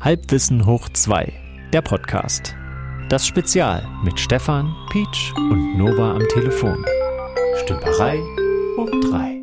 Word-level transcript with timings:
Halbwissen 0.00 0.64
hoch 0.64 0.88
2, 0.88 1.32
der 1.72 1.82
Podcast. 1.82 2.54
Das 3.08 3.26
Spezial 3.26 3.84
mit 4.04 4.20
Stefan, 4.20 4.72
Peach 4.92 5.32
und 5.36 5.76
Nova 5.76 6.14
am 6.14 6.22
Telefon. 6.28 6.86
Stümperei 7.64 8.20
hoch 8.76 8.90
3. 9.10 9.42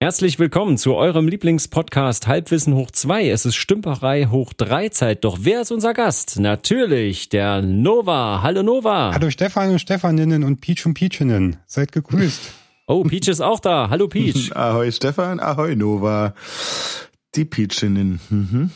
Herzlich 0.00 0.38
willkommen 0.38 0.76
zu 0.76 0.96
eurem 0.96 1.28
Lieblingspodcast 1.28 2.26
Halbwissen 2.26 2.74
hoch 2.74 2.90
2. 2.90 3.30
Es 3.30 3.46
ist 3.46 3.56
Stümperei 3.56 4.26
hoch 4.26 4.52
3 4.52 4.90
Zeit. 4.90 5.24
Doch 5.24 5.38
wer 5.40 5.62
ist 5.62 5.72
unser 5.72 5.94
Gast? 5.94 6.38
Natürlich 6.38 7.30
der 7.30 7.62
Nova. 7.62 8.40
Hallo 8.42 8.62
Nova. 8.62 9.12
Hallo 9.14 9.30
Stefan 9.30 9.70
und 9.70 9.78
Stefaninnen 9.78 10.44
und 10.44 10.60
Peach 10.60 10.84
und 10.84 10.92
Peachinnen. 10.92 11.56
Seid 11.64 11.92
gegrüßt. 11.92 12.52
Oh, 12.86 13.02
Peach 13.02 13.28
ist 13.28 13.40
auch 13.40 13.60
da. 13.60 13.88
Hallo 13.88 14.08
Peach. 14.08 14.50
ahoi 14.54 14.92
Stefan, 14.92 15.40
ahoi 15.40 15.74
Nova. 15.74 16.34
Die 17.34 17.44
Peachinnen. 17.44 18.20
Mhm. 18.30 18.70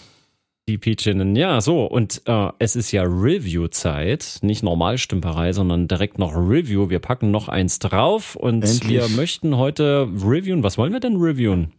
Die 0.69 0.79
Peachinnen, 0.79 1.37
ja, 1.37 1.61
so. 1.61 1.85
Und 1.85 2.23
äh, 2.27 2.49
es 2.59 2.75
ist 2.77 2.91
ja 2.93 3.03
Review-Zeit. 3.03 4.39
Nicht 4.43 4.63
Normalstümperei, 4.63 5.53
sondern 5.53 5.89
direkt 5.89 6.19
noch 6.19 6.35
Review. 6.35 6.89
Wir 6.89 7.01
packen 7.01 7.31
noch 7.31 7.49
eins 7.49 7.79
drauf 7.81 8.35
und 8.35 8.65
Endlich. 8.65 8.89
wir 8.89 9.09
möchten 9.17 9.57
heute 9.57 10.09
reviewen. 10.23 10.63
Was 10.63 10.79
wollen 10.79 10.93
wir 10.93 11.01
denn 11.01 11.17
reviewen? 11.17 11.73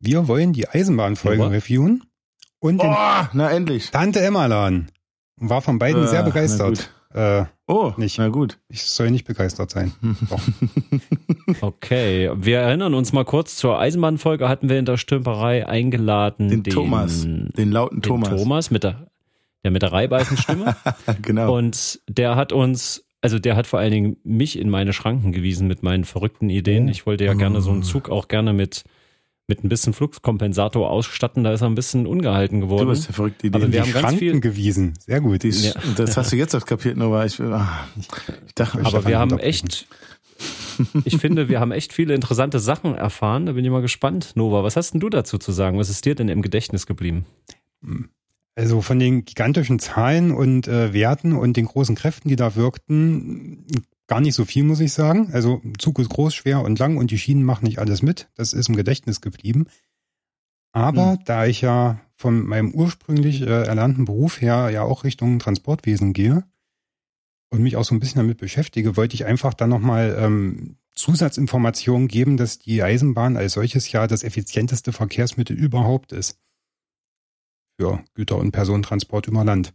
Wir 0.00 0.26
wollen 0.26 0.52
die 0.52 0.68
Eisenbahnfolge 0.68 1.48
reviewen 1.50 2.02
und 2.58 2.82
den 2.82 2.90
Boah, 2.90 3.30
na 3.32 3.50
endlich. 3.52 3.90
Tante 3.92 4.20
Emma 4.20 4.46
laden. 4.46 4.88
War 5.36 5.62
von 5.62 5.78
beiden 5.78 6.02
Äh, 6.04 6.08
sehr 6.08 6.22
na 6.22 6.28
begeistert. 6.28 6.90
Äh, 7.14 7.44
Oh, 7.68 7.92
Nicht. 7.96 8.18
na 8.18 8.28
gut. 8.28 8.58
ich 8.68 8.82
soll 8.82 9.10
nicht 9.10 9.26
begeistert 9.26 9.70
sein. 9.70 9.92
Okay, 11.60 12.30
wir 12.34 12.58
erinnern 12.58 12.94
uns 12.94 13.12
mal 13.12 13.24
kurz. 13.24 13.56
Zur 13.56 13.78
Eisenbahnfolge 13.78 14.48
hatten 14.48 14.68
wir 14.68 14.78
in 14.78 14.84
der 14.84 14.96
Stümperei 14.96 15.66
eingeladen 15.66 16.48
Den, 16.48 16.64
Thomas, 16.64 17.22
den 17.22 17.70
lauten 17.70 17.96
den 17.96 18.02
Thomas. 18.02 18.28
Thomas 18.30 18.70
mit 18.70 18.84
der, 18.84 19.06
der 19.64 19.70
mit 19.70 19.82
der 19.82 19.92
Reibeisenstimme. 19.92 20.76
genau. 21.22 21.56
Und 21.56 22.00
der 22.08 22.36
hat 22.36 22.52
uns, 22.52 23.04
also 23.20 23.38
der 23.38 23.56
hat 23.56 23.66
vor 23.66 23.78
allen 23.80 23.92
Dingen 23.92 24.16
mich 24.24 24.58
in 24.58 24.70
meine 24.70 24.92
Schranken 24.92 25.32
gewiesen 25.32 25.68
mit 25.68 25.82
meinen 25.82 26.04
verrückten 26.04 26.50
Ideen. 26.50 26.88
Ich 26.88 27.06
wollte 27.06 27.24
ja 27.24 27.34
gerne 27.34 27.60
so 27.60 27.70
einen 27.70 27.82
Zug 27.82 28.08
auch 28.08 28.28
gerne 28.28 28.52
mit, 28.52 28.84
mit 29.48 29.64
ein 29.64 29.68
bisschen 29.68 29.92
Fluxkompensator 29.92 30.88
ausstatten. 30.90 31.44
Da 31.44 31.52
ist 31.52 31.60
er 31.62 31.68
ein 31.68 31.74
bisschen 31.74 32.06
ungehalten 32.06 32.60
geworden. 32.60 32.86
du 32.86 32.92
hast 32.92 33.06
ja 33.06 33.12
verrückte 33.12 33.46
Ideen. 33.48 33.62
Aber 33.62 33.72
wir 33.72 33.80
die 33.82 33.86
haben 33.86 33.92
ganz 33.92 34.02
Schranken 34.04 34.18
viel- 34.18 34.40
gewiesen. 34.40 34.94
Sehr 35.04 35.20
gut. 35.20 35.42
Die 35.42 35.48
ist, 35.48 35.64
Ja. 35.64 35.74
Das 35.96 36.16
hast 36.16 36.32
du 36.32 36.36
jetzt 36.36 36.54
erst 36.54 36.66
kapiert, 36.66 36.96
Nova. 36.96 37.24
Ich, 37.24 37.40
ah, 37.40 37.86
ich 38.46 38.54
dachte, 38.54 38.78
Aber 38.78 38.88
Stefan 38.88 39.06
wir 39.10 39.18
haben 39.18 39.38
echt, 39.38 39.86
ich 41.04 41.16
finde, 41.18 41.48
wir 41.48 41.60
haben 41.60 41.72
echt 41.72 41.92
viele 41.92 42.14
interessante 42.14 42.60
Sachen 42.60 42.94
erfahren. 42.94 43.46
Da 43.46 43.52
bin 43.52 43.64
ich 43.64 43.70
mal 43.70 43.82
gespannt. 43.82 44.32
Nova, 44.36 44.62
was 44.64 44.76
hast 44.76 44.92
denn 44.92 45.00
du 45.00 45.08
dazu 45.10 45.38
zu 45.38 45.52
sagen? 45.52 45.78
Was 45.78 45.90
ist 45.90 46.04
dir 46.04 46.14
denn 46.14 46.28
im 46.28 46.40
Gedächtnis 46.42 46.86
geblieben? 46.86 47.26
Also 48.54 48.80
von 48.80 48.98
den 48.98 49.24
gigantischen 49.24 49.78
Zahlen 49.78 50.30
und 50.30 50.68
äh, 50.68 50.92
Werten 50.92 51.32
und 51.32 51.56
den 51.56 51.66
großen 51.66 51.94
Kräften, 51.96 52.28
die 52.28 52.36
da 52.36 52.54
wirkten, 52.54 53.64
gar 54.12 54.20
nicht 54.20 54.34
so 54.34 54.44
viel, 54.44 54.62
muss 54.62 54.80
ich 54.80 54.92
sagen. 54.92 55.30
Also 55.32 55.62
Zug 55.78 55.98
ist 55.98 56.10
groß, 56.10 56.34
schwer 56.34 56.60
und 56.60 56.78
lang 56.78 56.98
und 56.98 57.10
die 57.10 57.18
Schienen 57.18 57.44
machen 57.44 57.64
nicht 57.64 57.78
alles 57.78 58.02
mit. 58.02 58.28
Das 58.34 58.52
ist 58.52 58.68
im 58.68 58.76
Gedächtnis 58.76 59.22
geblieben. 59.22 59.68
Aber 60.72 61.18
da 61.24 61.46
ich 61.46 61.62
ja 61.62 61.98
von 62.14 62.46
meinem 62.46 62.74
ursprünglich 62.74 63.40
äh, 63.40 63.64
erlernten 63.64 64.04
Beruf 64.04 64.42
her 64.42 64.68
ja 64.68 64.82
auch 64.82 65.04
Richtung 65.04 65.38
Transportwesen 65.38 66.12
gehe 66.12 66.44
und 67.50 67.62
mich 67.62 67.76
auch 67.76 67.84
so 67.84 67.94
ein 67.94 68.00
bisschen 68.00 68.18
damit 68.18 68.36
beschäftige, 68.36 68.98
wollte 68.98 69.14
ich 69.14 69.24
einfach 69.24 69.54
dann 69.54 69.70
nochmal 69.70 70.14
ähm, 70.18 70.76
Zusatzinformationen 70.94 72.06
geben, 72.06 72.36
dass 72.36 72.58
die 72.58 72.82
Eisenbahn 72.82 73.38
als 73.38 73.54
solches 73.54 73.90
ja 73.92 74.06
das 74.06 74.24
effizienteste 74.24 74.92
Verkehrsmittel 74.92 75.56
überhaupt 75.56 76.12
ist 76.12 76.38
für 77.80 78.04
Güter- 78.12 78.36
und 78.36 78.52
Personentransport 78.52 79.26
über 79.26 79.42
Land. 79.42 79.72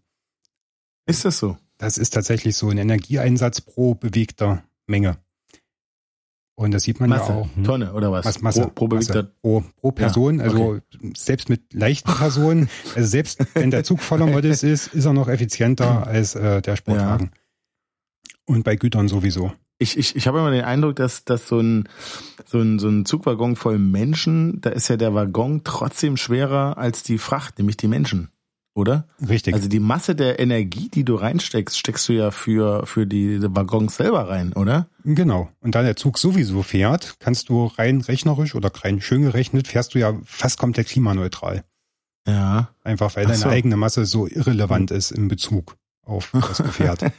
ist 1.07 1.25
das 1.25 1.39
so? 1.39 1.57
Das 1.77 1.97
ist 1.97 2.11
tatsächlich 2.11 2.55
so 2.55 2.69
ein 2.69 2.77
Energieeinsatz 2.77 3.61
pro 3.61 3.93
bewegter 3.93 4.63
Menge. 4.87 5.17
Und 6.59 6.71
das 6.73 6.83
sieht 6.83 6.99
man 6.99 7.09
Masse, 7.09 7.31
ja 7.31 7.37
auch. 7.37 7.55
Hm. 7.55 7.63
Tonne 7.63 7.93
oder 7.93 8.11
was? 8.11 8.25
Was 8.25 8.41
Masse, 8.41 8.61
Pro, 8.73 8.87
pro 8.87 8.95
Masse, 8.95 9.31
pro, 9.41 9.63
pro 9.79 9.91
Person, 9.91 10.41
also 10.41 10.79
selbst 11.15 11.49
mit 11.49 11.71
leichten 11.71 12.11
Personen, 12.11 12.67
also 12.95 13.07
selbst 13.07 13.45
wenn 13.53 13.69
der 13.69 13.83
Zug 13.83 14.01
voller 14.01 14.25
Models 14.25 14.63
ist, 14.63 14.87
ist 14.87 15.05
er 15.05 15.13
noch 15.13 15.27
effizienter 15.27 16.07
als 16.07 16.33
äh, 16.33 16.63
der 16.63 16.75
Sportwagen. 16.75 17.29
Und 18.45 18.63
bei 18.63 18.75
Gütern 18.75 19.07
sowieso. 19.07 19.53
Ich, 19.77 19.99
ich, 19.99 20.15
ich 20.15 20.25
habe 20.25 20.39
immer 20.39 20.49
den 20.49 20.63
Eindruck, 20.63 20.95
dass, 20.95 21.25
dass 21.25 21.47
so, 21.47 21.59
ein, 21.59 21.87
so, 22.45 22.59
ein, 22.59 22.79
so 22.79 22.89
ein 22.89 23.05
Zugwaggon 23.05 23.55
voll 23.55 23.77
Menschen, 23.77 24.59
da 24.59 24.71
ist 24.71 24.87
ja 24.87 24.97
der 24.97 25.13
Waggon 25.13 25.61
trotzdem 25.63 26.17
schwerer 26.17 26.79
als 26.79 27.03
die 27.03 27.19
Fracht, 27.19 27.59
nämlich 27.59 27.77
die 27.77 27.87
Menschen. 27.87 28.29
Oder? 28.77 29.07
Richtig. 29.27 29.55
Also 29.55 29.67
die 29.67 29.79
Masse 29.79 30.15
der 30.15 30.39
Energie, 30.39 30.87
die 30.87 31.03
du 31.03 31.15
reinsteckst, 31.15 31.79
steckst 31.79 32.07
du 32.09 32.13
ja 32.13 32.29
für, 32.29 32.85
für 32.85 33.07
die 33.07 33.39
Waggons 33.41 33.95
selber 33.95 34.29
rein, 34.29 34.53
oder? 34.53 34.87
Genau. 35.03 35.49
Und 35.61 35.73
da 35.73 35.81
der 35.81 35.95
Zug 35.95 36.19
sowieso 36.19 36.61
fährt, 36.61 37.15
kannst 37.19 37.49
du 37.49 37.65
rein 37.65 38.01
rechnerisch 38.01 38.53
oder 38.53 38.71
rein 38.83 39.01
schön 39.01 39.23
gerechnet, 39.23 39.67
fährst 39.67 39.95
du 39.95 39.99
ja 39.99 40.15
fast 40.25 40.59
komplett 40.59 40.89
klimaneutral. 40.89 41.63
Ja. 42.27 42.69
Einfach 42.83 43.15
weil 43.15 43.25
Ach 43.25 43.31
deine 43.31 43.41
so. 43.41 43.49
eigene 43.49 43.77
Masse 43.77 44.05
so 44.05 44.27
irrelevant 44.27 44.91
ist 44.91 45.09
im 45.09 45.27
Bezug 45.27 45.75
auf 46.03 46.29
das 46.33 46.59
Gefährt. 46.59 47.03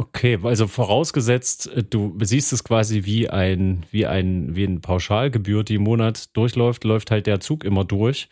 Okay, 0.00 0.38
also 0.44 0.68
vorausgesetzt, 0.68 1.72
äh, 1.74 1.82
du 1.82 2.16
siehst 2.22 2.52
es 2.52 2.62
quasi 2.62 3.04
wie 3.04 3.28
ein, 3.28 3.84
wie 3.90 4.06
ein, 4.06 4.54
wie 4.54 4.62
ein 4.62 4.80
Pauschalgebühr, 4.80 5.64
die 5.64 5.74
im 5.74 5.82
Monat 5.82 6.36
durchläuft, 6.36 6.84
läuft 6.84 7.10
halt 7.10 7.26
der 7.26 7.40
Zug 7.40 7.64
immer 7.64 7.84
durch. 7.84 8.28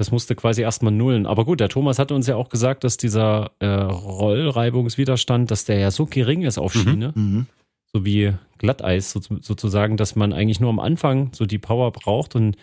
Das 0.00 0.10
musste 0.10 0.34
quasi 0.34 0.62
erstmal 0.62 0.92
nullen. 0.92 1.26
Aber 1.26 1.44
gut, 1.44 1.60
der 1.60 1.68
Thomas 1.68 1.98
hatte 1.98 2.14
uns 2.14 2.26
ja 2.26 2.34
auch 2.34 2.48
gesagt, 2.48 2.84
dass 2.84 2.96
dieser 2.96 3.50
äh, 3.58 3.66
Rollreibungswiderstand, 3.66 5.50
dass 5.50 5.66
der 5.66 5.78
ja 5.78 5.90
so 5.90 6.06
gering 6.06 6.40
ist 6.42 6.56
auf 6.58 6.74
Mhm. 6.74 6.78
Schiene, 6.80 7.12
Mhm. 7.14 7.46
so 7.92 8.04
wie 8.04 8.32
Glatteis 8.58 9.10
so, 9.12 9.20
sozusagen, 9.40 9.96
dass 9.96 10.16
man 10.16 10.32
eigentlich 10.32 10.58
nur 10.60 10.70
am 10.70 10.80
Anfang 10.80 11.30
so 11.34 11.44
die 11.44 11.58
Power 11.58 11.92
braucht 11.92 12.34
und 12.34 12.56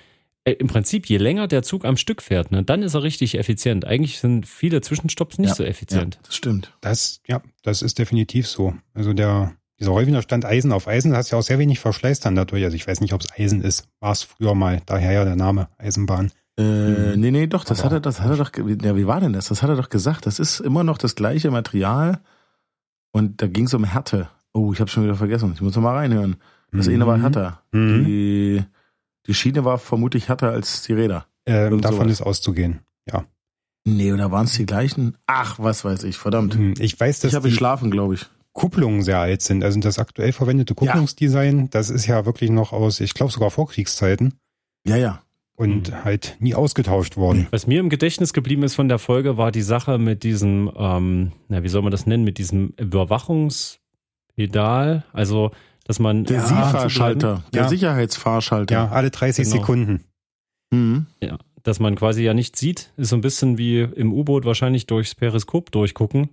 äh, 0.45 0.53
im 0.53 0.67
Prinzip, 0.67 1.05
je 1.07 1.17
länger 1.17 1.47
der 1.47 1.61
Zug 1.61 1.85
am 1.85 1.97
Stück 1.97 2.21
fährt, 2.21 2.51
ne, 2.51 2.63
dann 2.63 2.81
ist 2.81 2.93
er 2.95 3.03
richtig 3.03 3.37
effizient. 3.37 3.85
Eigentlich 3.85 4.17
sind 4.19 4.47
viele 4.47 4.81
Zwischenstopps 4.81 5.37
nicht 5.37 5.49
Ja, 5.49 5.55
so 5.55 5.63
effizient. 5.63 6.15
Ja, 6.15 6.21
das 6.23 6.35
stimmt. 6.35 6.73
Das, 6.81 7.21
ja, 7.27 7.41
das 7.63 7.81
ist 7.83 7.99
definitiv 7.99 8.47
so. 8.47 8.73
Also 8.95 9.13
der, 9.13 9.53
dieser 9.79 9.91
Rollwiderstand 9.91 10.43
Eisen 10.45 10.71
auf 10.71 10.87
Eisen, 10.87 11.11
da 11.11 11.17
hast 11.17 11.29
ja 11.31 11.37
auch 11.37 11.43
sehr 11.43 11.59
wenig 11.59 11.79
Verschleiß 11.79 12.19
dann 12.21 12.35
dadurch. 12.35 12.63
Also 12.63 12.75
ich 12.75 12.87
weiß 12.87 13.01
nicht, 13.01 13.13
ob 13.13 13.21
es 13.21 13.27
Eisen 13.37 13.61
ist. 13.61 13.87
War 13.99 14.11
es 14.13 14.23
früher 14.23 14.55
mal, 14.55 14.81
daher 14.87 15.11
ja 15.11 15.23
der 15.25 15.35
Name 15.35 15.67
Eisenbahn. 15.77 16.31
Äh, 16.59 17.15
nee, 17.17 17.31
nee, 17.31 17.47
doch, 17.47 17.63
das 17.63 17.83
hat 17.83 17.91
er, 17.91 17.99
das 17.99 18.19
hat 18.21 18.31
er 18.31 18.37
doch, 18.37 18.51
ja, 18.55 18.95
wie 18.95 19.05
war 19.07 19.19
denn 19.21 19.33
das? 19.33 19.47
Das 19.47 19.61
hat 19.61 19.69
er 19.69 19.75
doch 19.75 19.89
gesagt. 19.89 20.25
Das 20.25 20.39
ist 20.39 20.59
immer 20.59 20.83
noch 20.83 20.97
das 20.97 21.15
gleiche 21.15 21.51
Material. 21.51 22.19
Und 23.11 23.41
da 23.41 23.47
ging 23.47 23.65
es 23.65 23.73
um 23.73 23.83
Härte. 23.83 24.29
Oh, 24.53 24.73
ich 24.73 24.79
habe 24.79 24.89
schon 24.89 25.03
wieder 25.03 25.15
vergessen. 25.15 25.51
Ich 25.53 25.61
muss 25.61 25.75
noch 25.75 25.83
mal 25.83 25.95
reinhören. 25.95 26.37
Das 26.71 26.87
eine 26.87 27.07
war 27.07 27.19
härter. 27.19 27.61
Mhm. 27.71 28.05
Die, 28.05 28.63
die 29.27 29.33
Schiene 29.33 29.63
war 29.63 29.77
vermutlich 29.77 30.27
härter 30.29 30.51
als 30.51 30.81
die 30.83 30.93
Räder. 30.93 31.25
Ähm, 31.45 31.79
davon 31.79 31.99
sowas. 31.99 32.11
ist 32.11 32.21
auszugehen. 32.21 32.79
Ja. 33.09 33.23
Nee, 33.85 34.11
oder 34.11 34.31
waren 34.31 34.45
es 34.45 34.53
die 34.53 34.65
gleichen? 34.65 35.15
Ach, 35.27 35.59
was 35.59 35.85
weiß 35.85 36.03
ich, 36.03 36.17
verdammt. 36.17 36.55
Hm, 36.55 36.73
Ich 36.79 36.99
weiß, 36.99 37.21
dass 37.21 37.31
Ich 37.31 37.35
habe 37.35 37.49
geschlafen, 37.49 37.89
glaube 37.89 38.15
ich. 38.15 38.25
Kupplungen 38.51 39.03
sehr 39.03 39.19
alt 39.19 39.41
sind. 39.43 39.63
Also 39.63 39.79
das 39.79 39.97
aktuell 39.99 40.33
verwendete 40.33 40.75
Kupplungsdesign, 40.75 41.69
das 41.69 41.89
ist 41.89 42.05
ja 42.07 42.25
wirklich 42.25 42.49
noch 42.49 42.73
aus, 42.73 42.99
ich 42.99 43.13
glaube 43.13 43.31
sogar 43.31 43.51
Vorkriegszeiten 43.51 44.33
Ja, 44.85 44.97
ja. 44.97 45.21
Und 45.57 46.05
halt 46.05 46.37
nie 46.39 46.55
ausgetauscht 46.55 47.17
worden. 47.17 47.47
Was 47.51 47.67
mir 47.67 47.81
im 47.81 47.89
Gedächtnis 47.89 48.31
geblieben 48.31 48.63
ist 48.63 48.75
von 48.75 48.87
der 48.87 48.99
Folge, 48.99 49.35
war 49.37 49.51
die 49.51 49.61
Sache 49.63 49.97
mit 49.97 50.23
diesem, 50.23 50.71
ähm, 50.77 51.33
na, 51.49 51.63
wie 51.63 51.67
soll 51.67 51.81
man 51.81 51.91
das 51.91 52.05
nennen, 52.05 52.23
mit 52.23 52.37
diesem 52.37 52.73
Überwachungspedal. 52.77 55.03
Also, 55.13 55.51
dass 55.85 55.99
man 55.99 56.25
Der 56.25 56.37
Ja, 56.37 56.45
SIFA-Schalter, 56.47 57.43
der 57.53 57.63
Ja. 57.63 57.69
Sicherheitsfahrschalter. 57.69 58.73
Ja, 58.73 58.87
alle 58.89 59.09
30 59.09 59.45
Genau. 59.45 59.57
Sekunden. 59.57 60.03
Mhm. 60.69 61.05
ja, 61.21 61.37
dass 61.63 61.79
man 61.79 61.95
quasi 61.95 62.23
ja 62.23 62.33
nicht 62.33 62.55
sieht, 62.57 62.91
ist 62.97 63.09
so 63.09 63.15
ein 63.15 63.21
bisschen 63.21 63.57
wie 63.57 63.79
im 63.81 64.11
U-Boot 64.13 64.43
wahrscheinlich 64.45 64.85
durchs 64.85 65.15
Periskop 65.15 65.71
durchgucken, 65.71 66.29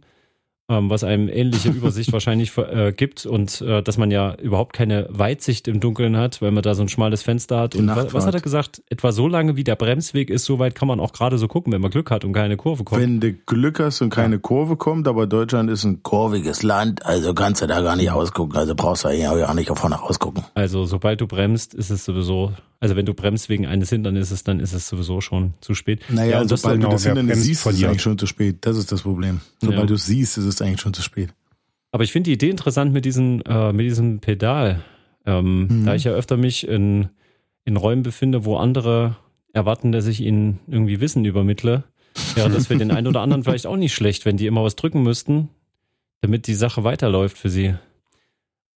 ähm, 0.71 0.89
was 0.89 1.05
einem 1.05 1.29
ähnliche 1.29 1.69
Übersicht 1.71 2.13
wahrscheinlich 2.13 2.57
äh, 2.57 2.93
gibt 2.93 3.27
und 3.27 3.61
äh, 3.61 3.83
dass 3.83 3.99
man 3.99 4.11
ja 4.11 4.35
überhaupt 4.37 4.73
keine 4.73 5.07
Weitsicht 5.11 5.69
im 5.69 5.81
Dunkeln 5.81 6.17
hat, 6.17 6.41
weil 6.41 6.53
man 6.53 6.63
da 6.63 6.75
so 6.75 6.83
ein 6.83 6.89
schmales 6.89 7.23
Fenster 7.23 7.59
hat. 7.61 7.75
Die 7.75 7.79
Und 7.79 7.89
wa- 7.89 8.07
was 8.13 8.25
hat 8.27 8.35
er 8.35 8.41
gesagt? 8.41 8.83
Etwa 8.89 9.13
so 9.13 9.29
lange 9.29 9.57
wie 9.57 9.65
der 9.65 9.77
Bremsweg 9.77 10.31
ist, 10.31 10.45
so 10.47 10.59
weit 10.59 10.75
kann 10.75 10.89
man 10.89 11.01
auch 11.01 11.13
gerade 11.13 11.37
so 11.37 11.49
gucken, 11.49 11.73
wenn 11.73 11.81
man 11.83 11.91
Glück 11.91 12.11
hat 12.11 12.25
und 12.25 12.33
keine 12.33 12.57
Kurve 12.57 12.83
kommt. 12.85 13.03
Wenn 13.03 13.21
du 13.21 13.33
Glück 13.35 13.79
hast 13.81 14.01
und 14.01 14.11
keine 14.11 14.39
Kurve 14.39 14.77
kommt, 14.77 15.07
aber 15.07 15.27
Deutschland 15.27 15.71
ist 15.71 15.85
ein 15.85 16.03
kurviges 16.03 16.63
Land, 16.63 17.05
also 17.05 17.35
kannst 17.35 17.61
du 17.61 17.67
da 17.67 17.83
gar 17.83 17.97
nicht 17.97 18.11
ausgucken. 18.11 18.57
Also 18.57 18.75
brauchst 18.75 19.05
du 19.05 19.11
ja 19.11 19.33
auch 19.33 19.55
nicht 19.55 19.71
vorne 19.77 19.97
rausgucken. 19.97 20.45
Also 20.55 20.85
sobald 20.87 21.21
du 21.21 21.27
bremst, 21.27 21.75
ist 21.75 21.91
es 21.91 22.05
sowieso, 22.07 22.53
also 22.85 22.97
wenn 22.97 23.07
du 23.07 23.15
bremst 23.15 23.49
wegen 23.49 23.67
eines 23.67 23.89
Hindernisses, 23.89 24.45
dann 24.45 24.61
ist 24.61 24.75
es 24.75 24.87
sowieso 24.89 25.21
schon 25.23 25.55
zu 25.63 25.75
spät. 25.75 26.03
Naja, 26.11 26.33
Ja, 26.41 26.45
das 26.45 26.61
sobald 26.61 26.77
genau, 26.81 26.91
du 26.91 26.95
das 26.97 27.05
wer 27.07 27.15
Hindernis 27.15 27.39
siehst, 27.43 27.51
ist 27.51 27.57
es 27.57 27.63
verliert. 27.63 27.89
eigentlich 27.91 28.03
schon 28.03 28.19
zu 28.19 28.27
spät. 28.27 28.57
Das 28.61 28.77
ist 28.77 28.93
das 28.93 29.03
Problem. 29.03 29.41
Sobald 29.61 29.81
Ja. 29.81 29.87
du 29.87 29.95
es 29.95 30.05
siehst, 30.07 30.37
ist 30.37 30.45
es 30.45 30.61
eigentlich 30.61 30.81
schon 30.83 30.93
zu 30.93 31.01
spät. 31.03 31.31
Aber 31.93 32.05
ich 32.05 32.13
finde 32.13 32.29
die 32.29 32.35
Idee 32.35 32.51
interessant 32.51 32.93
mit 32.93 33.05
diesem, 33.07 33.41
äh, 33.47 33.73
mit 33.73 33.87
diesem 33.87 34.21
Pedal. 34.21 34.83
Ähm, 35.25 35.67
Mhm. 35.69 35.87
Da 35.87 35.95
ich 35.95 36.05
ja 36.05 36.13
öfter 36.13 36.37
mich 36.37 36.69
in, 36.69 37.09
in 37.65 37.77
Räumen 37.79 38.03
befinde, 38.03 38.45
wo 38.45 38.57
andere 38.59 39.17
erwarten, 39.55 39.91
dass 39.93 40.07
ich 40.07 40.21
ihnen 40.21 40.61
irgendwie 40.67 41.01
Wissen 41.01 41.25
übermittle. 41.25 41.85
Ja, 42.37 42.49
das 42.49 42.69
wäre 42.69 42.79
den 42.79 42.91
einen 42.91 43.07
oder 43.07 43.23
anderen 43.23 43.43
vielleicht 43.45 43.67
auch 43.67 43.77
nicht 43.77 43.95
schlecht, 43.95 44.25
wenn 44.27 44.37
die 44.37 44.47
immer 44.47 44.63
was 44.63 44.77
drücken 44.77 45.03
müssten, 45.03 45.49
damit 46.21 46.47
die 46.47 46.55
Sache 46.55 46.85
weiterläuft 46.85 47.39
für 47.39 47.49
sie. 47.49 47.75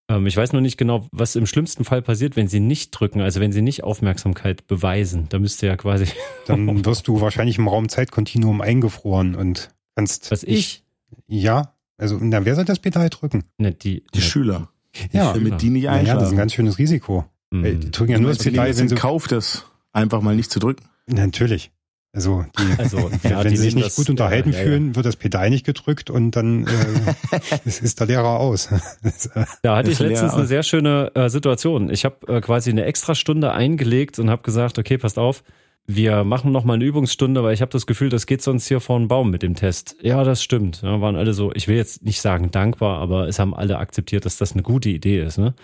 Ähm, 0.08 0.26
ich 0.26 0.36
weiß 0.36 0.52
nur 0.52 0.62
nicht 0.62 0.78
genau, 0.78 1.06
was 1.12 1.36
im 1.36 1.46
schlimmsten 1.46 1.84
Fall 1.84 2.02
passiert, 2.02 2.36
wenn 2.36 2.48
sie 2.48 2.60
nicht 2.60 2.90
drücken, 2.90 3.20
also 3.20 3.40
wenn 3.40 3.52
sie 3.52 3.62
nicht 3.62 3.84
Aufmerksamkeit 3.84 4.66
beweisen. 4.66 5.26
Da 5.28 5.38
müsste 5.38 5.66
ja 5.66 5.76
quasi. 5.76 6.06
Dann 6.46 6.84
wirst 6.84 7.08
du 7.08 7.20
wahrscheinlich 7.20 7.58
im 7.58 7.68
Raum 7.68 7.88
Zeitkontinuum 7.88 8.60
eingefroren 8.60 9.34
und 9.34 9.70
kannst. 9.96 10.30
Was 10.30 10.42
ich? 10.44 10.84
Ja, 11.26 11.74
also 11.98 12.18
na, 12.20 12.44
wer 12.44 12.54
soll 12.54 12.64
das 12.64 12.78
Pedal 12.78 13.10
drücken? 13.10 13.44
Ne, 13.58 13.72
die, 13.72 14.04
Die 14.14 14.18
ne, 14.18 14.24
Schüler. 14.24 14.68
Ja, 15.12 15.32
Damit 15.32 15.60
die 15.62 15.70
nicht 15.70 15.82
ja, 15.84 15.92
das 15.92 16.00
ist 16.02 16.08
ein 16.08 16.10
einschlafen. 16.16 16.36
ganz 16.38 16.52
schönes 16.54 16.78
Risiko. 16.78 17.24
hm. 17.52 17.62
Weil 17.62 17.76
Die 17.76 17.90
drücken 17.90 18.12
ja 18.12 18.18
nur 18.18 18.30
das 18.30 18.38
Die 18.38 18.50
Pedal, 18.50 18.76
wenn 18.76 18.88
sie. 18.88 18.94
Kauf, 18.94 19.28
das 19.28 19.64
einfach 19.92 20.22
mal 20.22 20.34
nicht 20.34 20.50
zu 20.50 20.58
drücken. 20.58 20.84
Natürlich. 21.06 21.70
Also 22.18 22.44
die, 22.58 22.80
Also, 22.82 22.98
ja, 23.22 23.44
wenn 23.44 23.50
die 23.50 23.56
sie 23.56 23.62
sich 23.62 23.74
nicht 23.76 23.86
das- 23.86 23.94
gut 23.96 24.10
unterhalten 24.10 24.50
ja, 24.50 24.58
ja, 24.58 24.64
ja. 24.64 24.68
fühlen, 24.70 24.96
wird 24.96 25.06
das 25.06 25.14
Pedal 25.14 25.50
nicht 25.50 25.64
gedrückt 25.64 26.10
und 26.10 26.32
dann 26.32 26.66
äh, 26.66 27.38
ist 27.64 28.00
der 28.00 28.08
Lehrer 28.08 28.40
aus. 28.40 28.68
Da 29.62 29.76
hatte 29.76 29.90
ich 29.92 30.00
letztens 30.00 30.34
eine 30.34 30.46
sehr 30.46 30.64
schöne 30.64 31.12
äh, 31.14 31.28
Situation. 31.28 31.90
Ich 31.90 32.04
habe 32.04 32.26
äh, 32.26 32.40
quasi 32.40 32.70
eine 32.70 32.84
extra 32.86 33.14
Stunde 33.14 33.52
eingelegt 33.52 34.18
und 34.18 34.30
habe 34.30 34.42
gesagt, 34.42 34.78
okay, 34.80 34.98
passt 34.98 35.16
auf, 35.16 35.44
wir 35.86 36.24
machen 36.24 36.50
noch 36.50 36.64
mal 36.64 36.74
eine 36.74 36.84
Übungsstunde, 36.84 37.42
weil 37.44 37.54
ich 37.54 37.60
habe 37.62 37.70
das 37.70 37.86
Gefühl, 37.86 38.08
das 38.08 38.26
geht 38.26 38.42
sonst 38.42 38.66
hier 38.66 38.80
vor 38.80 38.98
den 38.98 39.06
Baum 39.06 39.30
mit 39.30 39.42
dem 39.44 39.54
Test. 39.54 39.94
Ja, 40.02 40.24
das 40.24 40.42
stimmt. 40.42 40.82
Ja, 40.82 41.00
waren 41.00 41.14
alle 41.14 41.32
so, 41.34 41.52
ich 41.54 41.68
will 41.68 41.76
jetzt 41.76 42.02
nicht 42.04 42.20
sagen 42.20 42.50
dankbar, 42.50 42.98
aber 42.98 43.28
es 43.28 43.38
haben 43.38 43.54
alle 43.54 43.78
akzeptiert, 43.78 44.24
dass 44.26 44.36
das 44.38 44.52
eine 44.52 44.62
gute 44.62 44.88
Idee 44.88 45.22
ist. 45.22 45.38
Ne? 45.38 45.54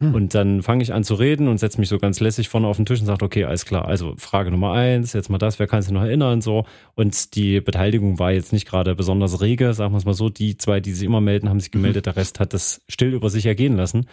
Hm. 0.00 0.14
Und 0.14 0.34
dann 0.34 0.62
fange 0.62 0.82
ich 0.82 0.92
an 0.92 1.02
zu 1.02 1.14
reden 1.14 1.48
und 1.48 1.58
setze 1.58 1.80
mich 1.80 1.88
so 1.88 1.98
ganz 1.98 2.20
lässig 2.20 2.48
vorne 2.48 2.68
auf 2.68 2.76
den 2.76 2.86
Tisch 2.86 3.00
und 3.00 3.06
sage, 3.06 3.24
okay, 3.24 3.44
alles 3.44 3.66
klar. 3.66 3.86
Also 3.86 4.14
Frage 4.16 4.50
Nummer 4.50 4.72
eins, 4.72 5.12
jetzt 5.12 5.28
mal 5.28 5.38
das, 5.38 5.58
wer 5.58 5.66
kann 5.66 5.82
sich 5.82 5.90
noch 5.90 6.02
erinnern? 6.02 6.40
So. 6.40 6.66
Und 6.94 7.34
die 7.34 7.60
Beteiligung 7.60 8.18
war 8.20 8.30
jetzt 8.30 8.52
nicht 8.52 8.68
gerade 8.68 8.94
besonders 8.94 9.40
rege, 9.40 9.74
sagen 9.74 9.92
wir 9.92 9.98
es 9.98 10.04
mal 10.04 10.14
so. 10.14 10.28
Die 10.28 10.56
zwei, 10.56 10.78
die 10.78 10.92
sich 10.92 11.04
immer 11.04 11.20
melden, 11.20 11.48
haben 11.48 11.58
sich 11.58 11.72
gemeldet, 11.72 12.06
der 12.06 12.16
Rest 12.16 12.38
hat 12.38 12.54
das 12.54 12.80
still 12.88 13.12
über 13.12 13.28
sich 13.28 13.46
ergehen 13.46 13.76
lassen. 13.76 14.06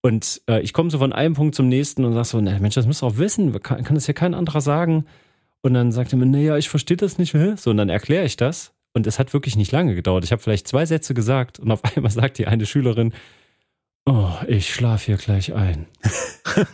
Und 0.00 0.42
äh, 0.48 0.60
ich 0.60 0.72
komme 0.72 0.90
so 0.90 0.98
von 0.98 1.12
einem 1.12 1.34
Punkt 1.34 1.54
zum 1.54 1.68
nächsten 1.68 2.04
und 2.04 2.14
sag 2.14 2.24
so, 2.24 2.40
na, 2.40 2.58
Mensch, 2.58 2.74
das 2.74 2.86
müsst 2.86 3.04
ihr 3.04 3.06
auch 3.06 3.18
wissen, 3.18 3.52
kann, 3.62 3.84
kann 3.84 3.94
das 3.94 4.08
ja 4.08 4.14
kein 4.14 4.34
anderer 4.34 4.60
sagen. 4.60 5.04
Und 5.60 5.74
dann 5.74 5.92
sagt 5.92 6.12
er 6.12 6.18
mir, 6.18 6.26
naja, 6.26 6.56
ich 6.56 6.68
verstehe 6.68 6.96
das 6.96 7.18
nicht. 7.18 7.34
hä? 7.34 7.54
So, 7.56 7.70
und 7.70 7.76
dann 7.76 7.88
erkläre 7.88 8.24
ich 8.24 8.36
das. 8.36 8.72
Und 8.94 9.06
es 9.06 9.20
hat 9.20 9.32
wirklich 9.32 9.54
nicht 9.54 9.70
lange 9.70 9.94
gedauert. 9.94 10.24
Ich 10.24 10.32
habe 10.32 10.42
vielleicht 10.42 10.66
zwei 10.66 10.84
Sätze 10.84 11.14
gesagt 11.14 11.60
und 11.60 11.70
auf 11.70 11.84
einmal 11.96 12.10
sagt 12.10 12.38
die 12.38 12.48
eine 12.48 12.66
Schülerin, 12.66 13.12
oh, 14.06 14.30
ich 14.46 14.72
schlaf 14.72 15.04
hier 15.04 15.16
gleich 15.16 15.54
ein. 15.54 15.86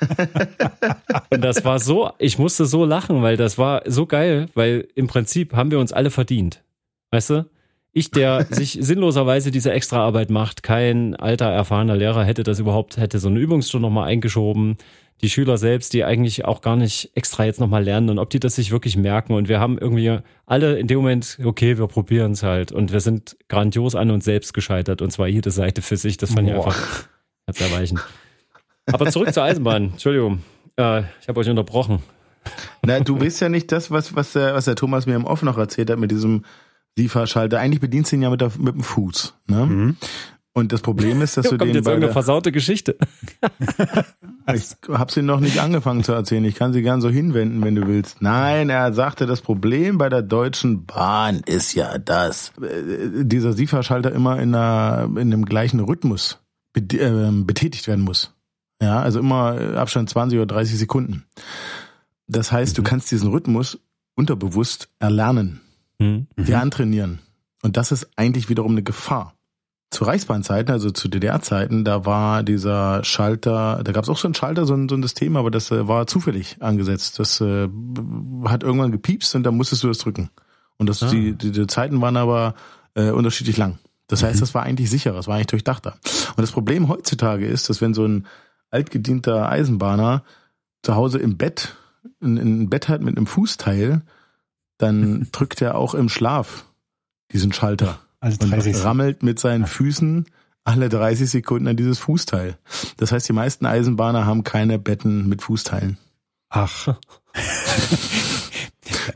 und 1.30 1.42
das 1.42 1.64
war 1.64 1.78
so, 1.78 2.10
ich 2.18 2.38
musste 2.38 2.66
so 2.66 2.84
lachen, 2.84 3.22
weil 3.22 3.36
das 3.36 3.58
war 3.58 3.82
so 3.86 4.06
geil, 4.06 4.48
weil 4.54 4.88
im 4.94 5.06
Prinzip 5.06 5.54
haben 5.54 5.70
wir 5.70 5.78
uns 5.78 5.92
alle 5.92 6.10
verdient. 6.10 6.62
Weißt 7.10 7.30
du? 7.30 7.50
Ich, 7.92 8.10
der 8.10 8.44
sich 8.50 8.78
sinnloserweise 8.80 9.50
diese 9.50 9.72
Extraarbeit 9.72 10.30
macht, 10.30 10.62
kein 10.62 11.16
alter, 11.16 11.46
erfahrener 11.46 11.96
Lehrer 11.96 12.24
hätte 12.24 12.42
das 12.42 12.58
überhaupt, 12.58 12.96
hätte 12.96 13.18
so 13.18 13.28
eine 13.28 13.40
Übungsstunde 13.40 13.86
nochmal 13.86 14.08
eingeschoben. 14.08 14.76
Die 15.20 15.30
Schüler 15.30 15.58
selbst, 15.58 15.94
die 15.94 16.04
eigentlich 16.04 16.44
auch 16.44 16.60
gar 16.60 16.76
nicht 16.76 17.10
extra 17.16 17.44
jetzt 17.44 17.58
nochmal 17.58 17.82
lernen 17.82 18.08
und 18.08 18.20
ob 18.20 18.30
die 18.30 18.38
das 18.38 18.54
sich 18.54 18.70
wirklich 18.70 18.96
merken. 18.96 19.32
Und 19.32 19.48
wir 19.48 19.58
haben 19.58 19.76
irgendwie 19.76 20.18
alle 20.46 20.78
in 20.78 20.86
dem 20.86 20.98
Moment, 20.98 21.40
okay, 21.42 21.76
wir 21.76 21.88
probieren 21.88 22.32
es 22.32 22.44
halt. 22.44 22.70
Und 22.70 22.92
wir 22.92 23.00
sind 23.00 23.36
grandios 23.48 23.96
an 23.96 24.12
uns 24.12 24.24
selbst 24.24 24.54
gescheitert 24.54 25.02
und 25.02 25.10
zwar 25.10 25.26
jede 25.26 25.50
Seite 25.50 25.82
für 25.82 25.96
sich. 25.96 26.18
Das 26.18 26.34
fand 26.34 26.48
ich 26.48 26.54
Boah. 26.54 26.72
Einfach 27.48 27.60
herzerweichend. 27.60 28.00
Aber 28.86 29.10
zurück 29.10 29.32
zur 29.32 29.42
Eisenbahn. 29.42 29.90
Entschuldigung. 29.92 30.42
Äh, 30.76 31.02
ich 31.20 31.28
habe 31.28 31.40
euch 31.40 31.48
unterbrochen. 31.48 32.02
Na, 32.82 33.00
du 33.00 33.16
bist 33.16 33.40
ja 33.40 33.48
nicht 33.48 33.70
das, 33.72 33.90
was, 33.90 34.14
was, 34.14 34.32
der, 34.32 34.54
was 34.54 34.64
der 34.64 34.76
Thomas 34.76 35.06
mir 35.06 35.16
im 35.16 35.24
Off 35.24 35.42
noch 35.42 35.58
erzählt 35.58 35.90
hat 35.90 35.98
mit 35.98 36.10
diesem 36.10 36.44
Lieferschalter. 36.96 37.58
Eigentlich 37.58 37.80
bedienst 37.80 38.12
du 38.12 38.16
ihn 38.16 38.22
ja 38.22 38.30
mit, 38.30 38.40
der, 38.40 38.52
mit 38.58 38.74
dem 38.74 38.82
Fuß. 38.82 39.34
Ne? 39.48 39.66
Mhm. 39.66 39.96
Und 40.54 40.72
das 40.72 40.80
Problem 40.80 41.22
ist, 41.22 41.36
dass 41.36 41.44
Da 41.44 41.50
du 41.50 41.58
kommt 41.58 41.68
den 41.68 41.76
jetzt 41.76 41.86
irgendeine 41.86 42.12
versaute 42.12 42.52
Geschichte. 42.52 42.96
Ich 44.54 44.76
habe 44.90 45.12
sie 45.12 45.20
noch 45.20 45.40
nicht 45.40 45.60
angefangen 45.60 46.02
zu 46.02 46.12
erzählen. 46.12 46.42
Ich 46.46 46.54
kann 46.54 46.72
sie 46.72 46.80
gern 46.80 47.02
so 47.02 47.10
hinwenden, 47.10 47.62
wenn 47.62 47.74
du 47.74 47.86
willst. 47.86 48.22
Nein, 48.22 48.70
er 48.70 48.94
sagte, 48.94 49.26
das 49.26 49.42
Problem 49.42 49.98
bei 49.98 50.08
der 50.08 50.22
Deutschen 50.22 50.86
Bahn 50.86 51.42
ist 51.44 51.74
ja, 51.74 51.98
dass 51.98 52.52
äh, 52.62 53.24
dieser 53.24 53.52
Sieferschalter 53.52 54.10
immer 54.10 54.40
in, 54.40 54.54
einer, 54.54 55.10
in 55.18 55.30
dem 55.30 55.44
gleichen 55.44 55.80
Rhythmus 55.80 56.38
betätigt 56.80 57.86
werden 57.86 58.04
muss. 58.04 58.34
Ja, 58.80 59.00
also 59.00 59.18
immer 59.18 59.60
äh, 59.60 59.76
Abstand 59.76 60.08
20 60.08 60.38
oder 60.38 60.46
30 60.54 60.78
Sekunden. 60.78 61.24
Das 62.26 62.52
heißt, 62.52 62.76
du 62.78 62.82
kannst 62.82 63.10
diesen 63.10 63.30
Rhythmus 63.30 63.78
unterbewusst 64.14 64.88
erlernen, 64.98 65.60
Hm. 66.00 66.28
dir 66.36 66.60
antrainieren. 66.60 67.18
Und 67.62 67.76
das 67.76 67.90
ist 67.90 68.08
eigentlich 68.16 68.48
wiederum 68.48 68.72
eine 68.72 68.82
Gefahr. 68.84 69.34
Zu 69.90 70.04
Reichsbahnzeiten, 70.04 70.70
also 70.70 70.90
zu 70.90 71.08
DDR-Zeiten, 71.08 71.82
da 71.84 72.04
war 72.04 72.42
dieser 72.42 73.02
Schalter, 73.04 73.80
da 73.82 73.92
gab 73.92 74.04
es 74.04 74.10
auch 74.10 74.18
so 74.18 74.28
einen 74.28 74.34
Schalter, 74.34 74.66
so 74.66 74.74
ein, 74.74 74.88
so 74.88 74.94
ein 74.94 75.02
System, 75.02 75.36
aber 75.36 75.50
das 75.50 75.70
äh, 75.70 75.88
war 75.88 76.06
zufällig 76.06 76.56
angesetzt. 76.60 77.18
Das 77.18 77.40
äh, 77.40 77.68
hat 78.44 78.62
irgendwann 78.62 78.92
gepiepst 78.92 79.34
und 79.34 79.42
dann 79.44 79.56
musstest 79.56 79.82
du 79.82 79.88
das 79.88 79.98
drücken. 79.98 80.28
Und 80.76 80.88
das, 80.88 81.02
Ah. 81.02 81.08
die, 81.10 81.32
die, 81.32 81.50
die 81.50 81.66
Zeiten 81.66 82.00
waren 82.00 82.16
aber 82.18 82.54
äh, 82.94 83.10
unterschiedlich 83.10 83.56
lang. 83.56 83.78
Das 84.08 84.22
heißt, 84.22 84.40
das 84.40 84.54
war 84.54 84.62
eigentlich 84.62 84.90
sicherer, 84.90 85.14
das 85.16 85.28
war 85.28 85.36
eigentlich 85.36 85.48
durchdachter. 85.48 85.96
Und 86.30 86.40
das 86.40 86.50
Problem 86.50 86.88
heutzutage 86.88 87.46
ist, 87.46 87.68
dass 87.68 87.80
wenn 87.80 87.94
so 87.94 88.06
ein 88.06 88.26
altgedienter 88.70 89.48
Eisenbahner 89.48 90.24
zu 90.82 90.94
Hause 90.94 91.18
im 91.18 91.36
Bett 91.36 91.76
ein, 92.22 92.38
ein 92.38 92.70
Bett 92.70 92.88
hat 92.88 93.02
mit 93.02 93.16
einem 93.16 93.26
Fußteil, 93.26 94.02
dann 94.78 95.28
drückt 95.32 95.60
er 95.60 95.76
auch 95.76 95.94
im 95.94 96.08
Schlaf 96.08 96.64
diesen 97.32 97.52
Schalter 97.52 97.98
alle 98.20 98.36
und 98.40 98.50
30. 98.50 98.82
rammelt 98.82 99.22
mit 99.22 99.38
seinen 99.38 99.66
Füßen 99.66 100.26
alle 100.64 100.88
30 100.88 101.30
Sekunden 101.30 101.68
an 101.68 101.76
dieses 101.76 101.98
Fußteil. 101.98 102.58
Das 102.98 103.12
heißt, 103.12 103.28
die 103.28 103.32
meisten 103.32 103.64
Eisenbahner 103.64 104.26
haben 104.26 104.44
keine 104.44 104.78
Betten 104.78 105.28
mit 105.28 105.42
Fußteilen. 105.42 105.98
Ach. 106.48 106.96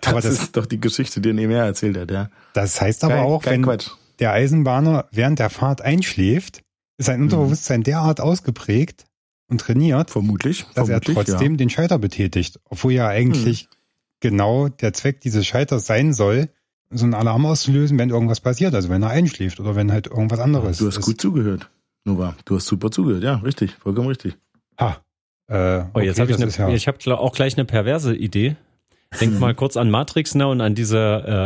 Das, 0.01 0.13
aber 0.13 0.21
das, 0.21 0.33
ist 0.35 0.57
doch 0.57 0.67
die 0.67 0.81
Geschichte, 0.81 1.21
die 1.21 1.31
er 1.31 1.35
nebenher 1.35 1.65
erzählt 1.65 1.97
hat, 1.97 2.11
ja. 2.11 2.29
das 2.55 2.81
heißt 2.81 3.05
aber 3.05 3.15
Kein- 3.15 3.25
auch, 3.25 3.43
kein 3.43 3.53
wenn 3.53 3.63
Quatsch. 3.63 3.91
Der 4.23 4.33
Eisenbahner 4.33 5.09
während 5.13 5.39
der 5.39 5.51
Fahrt 5.51 5.83
einschläft, 5.83 6.63
ist 6.99 7.07
sein 7.07 7.21
Unterbewusstsein 7.23 7.83
derart 7.83 8.21
ausgeprägt 8.21 9.05
und 9.49 9.61
trainiert, 9.61 10.11
Vermutlich. 10.11 10.65
dass 10.75 10.89
er 10.89 11.01
vermutlich, 11.03 11.15
trotzdem 11.17 11.57
den 11.57 11.69
Schalter 11.71 11.99
betätigt, 11.99 12.61
obwohl 12.65 12.93
ja 12.93 13.09
eigentlich 13.09 13.69
genau 14.21 14.69
der 14.69 14.93
Zweck 14.93 15.21
dieses 15.21 15.47
Schalters 15.47 15.87
sein 15.87 16.13
soll, 16.15 16.49
so 16.91 17.05
einen 17.05 17.15
Alarm 17.15 17.45
auszulösen, 17.47 17.99
wenn 17.99 18.11
irgendwas 18.11 18.41
passiert, 18.41 18.75
also 18.75 18.89
wenn 18.91 19.03
er 19.03 19.11
einschläft 19.11 19.59
oder 19.61 19.75
wenn 19.75 19.91
halt 19.91 20.07
irgendwas 20.07 20.39
Ja. 20.39 20.45
anderes. 20.45 20.79
Du 20.79 20.87
hast 20.87 20.99
ist. 20.99 21.05
gut 21.07 21.21
zugehört, 21.21 21.71
Nova. 22.05 22.37
Du 22.45 22.57
hast 22.57 22.67
super 22.67 22.91
zugehört, 22.91 23.25
ja, 23.25 23.37
richtig, 23.37 23.73
vollkommen 23.75 24.09
richtig. 24.09 24.37
Ha. 24.79 24.99
Äh, 25.49 25.85
Oh, 25.95 25.99
jetzt 26.01 26.21
okay, 26.21 26.21
habe 26.21 26.31
ich, 26.33 26.37
das 26.39 26.61
eine, 26.61 26.71
ja, 26.71 26.77
ich 26.77 26.87
hab 26.89 26.99
gl- 26.99 27.13
auch 27.15 27.33
gleich 27.35 27.57
eine 27.57 27.65
perverse 27.65 28.15
Idee. 28.15 28.57
Denk 29.21 29.39
mal 29.41 29.55
kurz 29.55 29.77
an 29.77 29.91
Matrix 29.91 30.35
ne, 30.35 30.47
und 30.49 30.61
an 30.61 30.75
diese, 30.75 30.99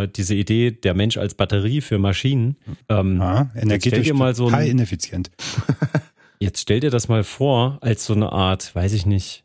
äh, 0.04 0.08
diese 0.12 0.35
Idee, 0.35 0.70
der 0.70 0.94
Mensch 0.94 1.16
als 1.16 1.35
Batterie 1.35 1.80
für 1.80 1.99
Maschinen. 1.99 2.56
Ähm, 2.88 3.20
ah, 3.20 3.50
energetisch 3.54 4.12
mal 4.12 4.35
so 4.35 4.49
ein- 4.49 4.66
ineffizient. 4.66 5.30
Jetzt 6.38 6.61
stell 6.61 6.80
dir 6.80 6.90
das 6.90 7.08
mal 7.08 7.25
vor, 7.25 7.78
als 7.80 8.04
so 8.04 8.12
eine 8.14 8.30
Art, 8.30 8.75
weiß 8.75 8.92
ich 8.92 9.06
nicht, 9.06 9.44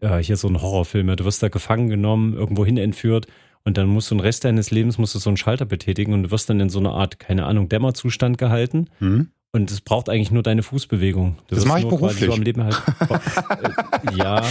äh, 0.00 0.18
hier 0.18 0.36
so 0.38 0.48
ein 0.48 0.60
Horrorfilm. 0.62 1.08
ja, 1.08 1.16
Du 1.16 1.24
wirst 1.26 1.42
da 1.42 1.48
gefangen 1.48 1.88
genommen, 1.90 2.32
irgendwo 2.34 2.64
hin 2.64 2.78
entführt 2.78 3.26
und 3.64 3.76
dann 3.76 3.88
musst 3.88 4.10
du 4.10 4.14
den 4.14 4.20
Rest 4.20 4.44
deines 4.44 4.70
Lebens 4.70 4.96
musst 4.96 5.14
du 5.14 5.18
so 5.18 5.28
einen 5.28 5.36
Schalter 5.36 5.66
betätigen 5.66 6.14
und 6.14 6.22
du 6.22 6.30
wirst 6.30 6.48
dann 6.48 6.58
in 6.60 6.70
so 6.70 6.78
eine 6.78 6.90
Art, 6.92 7.18
keine 7.18 7.44
Ahnung, 7.44 7.68
Dämmerzustand 7.68 8.38
gehalten 8.38 8.86
Hm? 9.00 9.28
und 9.52 9.70
es 9.70 9.82
braucht 9.82 10.08
eigentlich 10.08 10.30
nur 10.30 10.42
deine 10.42 10.62
Fußbewegung. 10.62 11.36
Du 11.48 11.54
Das 11.56 11.58
wirst 11.58 11.68
mach 11.68 11.78
ich 11.78 11.84
beruflich. 11.88 12.24
So 12.30 12.32
am 12.32 12.40
Leben 12.42 12.64
halt, 12.64 12.80
äh, 13.10 14.16
ja. 14.16 14.42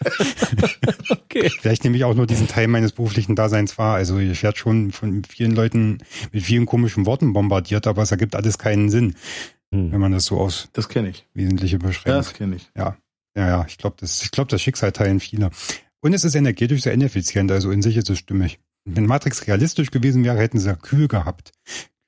okay. 1.10 1.50
Vielleicht 1.60 1.84
nehme 1.84 1.96
ich 1.96 2.04
auch 2.04 2.14
nur 2.14 2.26
diesen 2.26 2.48
Teil 2.48 2.68
meines 2.68 2.92
beruflichen 2.92 3.36
Daseins 3.36 3.78
wahr. 3.78 3.96
Also 3.96 4.18
ich 4.18 4.42
werde 4.42 4.58
schon 4.58 4.90
von 4.92 5.24
vielen 5.24 5.52
Leuten 5.52 5.98
mit 6.32 6.42
vielen 6.42 6.66
komischen 6.66 7.06
Worten 7.06 7.32
bombardiert, 7.32 7.86
aber 7.86 8.02
es 8.02 8.10
ergibt 8.10 8.34
alles 8.34 8.58
keinen 8.58 8.90
Sinn, 8.90 9.14
Hm. 9.72 9.92
wenn 9.92 10.00
man 10.00 10.12
das 10.12 10.24
so 10.24 10.38
aus 10.40 10.68
Das 10.72 10.88
kenne 10.88 11.10
ich. 11.10 11.26
Wesentliche 11.34 11.78
beschränkt. 11.78 12.18
Das 12.18 12.34
kenne 12.34 12.56
ich. 12.56 12.70
Ja, 12.76 12.96
ja, 13.36 13.46
ja. 13.46 13.64
Ich 13.68 13.78
glaube, 13.78 13.96
das, 14.00 14.22
ich 14.22 14.30
glaube, 14.32 14.50
das 14.50 14.60
Schicksal 14.60 14.90
teilen 14.92 15.20
viele. 15.20 15.50
Und 16.00 16.12
es 16.12 16.24
ist 16.24 16.34
energetisch 16.34 16.82
sehr 16.82 16.92
ineffizient, 16.92 17.52
also 17.52 17.70
in 17.70 17.82
sich 17.82 17.96
ist 17.96 18.10
es 18.10 18.18
stimmig. 18.18 18.58
Wenn 18.84 19.06
Matrix 19.06 19.46
realistisch 19.46 19.90
gewesen 19.90 20.24
wäre, 20.24 20.38
hätten 20.38 20.58
sie 20.58 20.66
ja 20.66 20.74
Kühe 20.74 21.06
gehabt. 21.06 21.52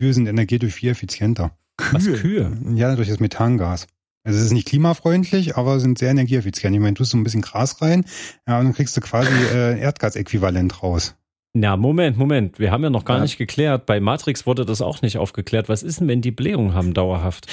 Kühe 0.00 0.12
sind 0.12 0.26
energetisch 0.26 0.74
viel 0.74 0.90
effizienter. 0.90 1.56
Was 1.92 2.04
Kühe? 2.04 2.56
Ja, 2.74 2.96
durch 2.96 3.08
das 3.08 3.20
Methangas. 3.20 3.86
Also 4.24 4.38
es 4.38 4.44
ist 4.46 4.52
nicht 4.52 4.68
klimafreundlich, 4.68 5.56
aber 5.56 5.80
sind 5.80 5.98
sehr 5.98 6.10
energieeffizient. 6.10 6.74
Ich 6.74 6.80
meine, 6.80 6.94
du 6.94 6.98
tust 6.98 7.10
so 7.10 7.16
ein 7.18 7.24
bisschen 7.24 7.42
Gras 7.42 7.82
rein, 7.82 8.04
ja, 8.46 8.58
und 8.58 8.66
dann 8.66 8.74
kriegst 8.74 8.96
du 8.96 9.00
quasi 9.00 9.32
äh, 9.52 9.80
Erdgasäquivalent 9.80 10.82
raus. 10.82 11.16
Na, 11.54 11.76
Moment, 11.76 12.16
Moment. 12.16 12.58
Wir 12.58 12.70
haben 12.70 12.82
ja 12.82 12.90
noch 12.90 13.04
gar 13.04 13.16
Ja. 13.16 13.22
nicht 13.24 13.36
geklärt. 13.36 13.84
Bei 13.84 14.00
Matrix 14.00 14.46
wurde 14.46 14.64
das 14.64 14.80
auch 14.80 15.02
nicht 15.02 15.18
aufgeklärt. 15.18 15.68
Was 15.68 15.82
ist 15.82 16.00
denn, 16.00 16.08
wenn 16.08 16.22
die 16.22 16.30
Blähungen 16.30 16.72
haben 16.72 16.94
dauerhaft? 16.94 17.46